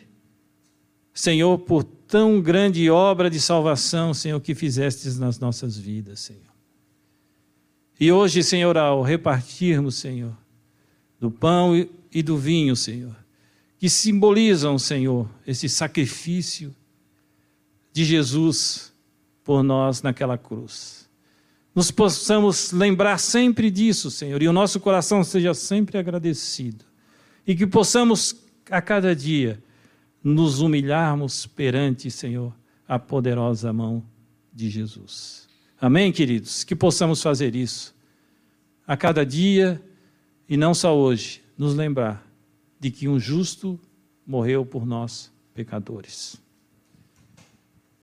Senhor, 1.13 1.59
por 1.59 1.83
tão 1.83 2.41
grande 2.41 2.89
obra 2.89 3.29
de 3.29 3.41
salvação, 3.41 4.15
Senhor, 4.15 4.41
que 4.41 4.55
fizestes 4.55 5.19
nas 5.19 5.39
nossas 5.39 5.77
vidas, 5.77 6.21
Senhor. 6.21 6.43
E 7.99 8.13
hoje, 8.13 8.43
Senhor, 8.45 8.79
ao 8.79 9.03
repartirmos, 9.03 9.97
Senhor, 9.97 10.37
do 11.21 11.31
pão 11.31 11.75
e 12.13 12.23
do 12.23 12.37
vinho, 12.37 12.77
Senhor, 12.77 13.17
que 13.79 13.89
simbolizam, 13.89 14.79
Senhor, 14.79 15.29
esse 15.47 15.69
sacrifício 15.69 16.75
de 17.93 18.05
Jesus 18.05 18.93
por 19.45 19.63
nós 19.63 20.03
naquela 20.03 20.37
cruz. 20.37 21.09
Nos 21.75 21.91
possamos 21.91 22.73
lembrar 22.73 23.19
sempre 23.19 23.71
disso, 23.71 24.11
Senhor, 24.11 24.43
e 24.43 24.49
o 24.49 24.53
nosso 24.53 24.81
coração 24.81 25.23
seja 25.23 25.55
sempre 25.55 25.97
agradecido. 25.97 26.85
E 27.47 27.55
que 27.55 27.67
possamos, 27.67 28.35
a 28.71 28.83
cada 28.83 29.15
dia, 29.15 29.63
nos 30.23 30.61
humilharmos 30.61 31.47
perante, 31.47 32.11
Senhor, 32.11 32.53
a 32.87 32.99
poderosa 32.99 33.73
mão 33.73 34.03
de 34.53 34.69
Jesus. 34.69 35.49
Amém, 35.81 36.11
queridos? 36.11 36.65
Que 36.65 36.75
possamos 36.75 37.23
fazer 37.23 37.55
isso 37.55 37.95
a 38.87 38.97
cada 38.97 39.25
dia 39.25 39.81
e 40.49 40.57
não 40.57 40.73
só 40.73 40.97
hoje, 40.97 41.43
nos 41.57 41.75
lembrar 41.75 42.27
de 42.81 42.91
que 42.91 43.09
um 43.09 43.19
justo 43.19 43.79
morreu 44.27 44.65
por 44.65 44.87
nós, 44.87 45.33
pecadores. 45.53 46.41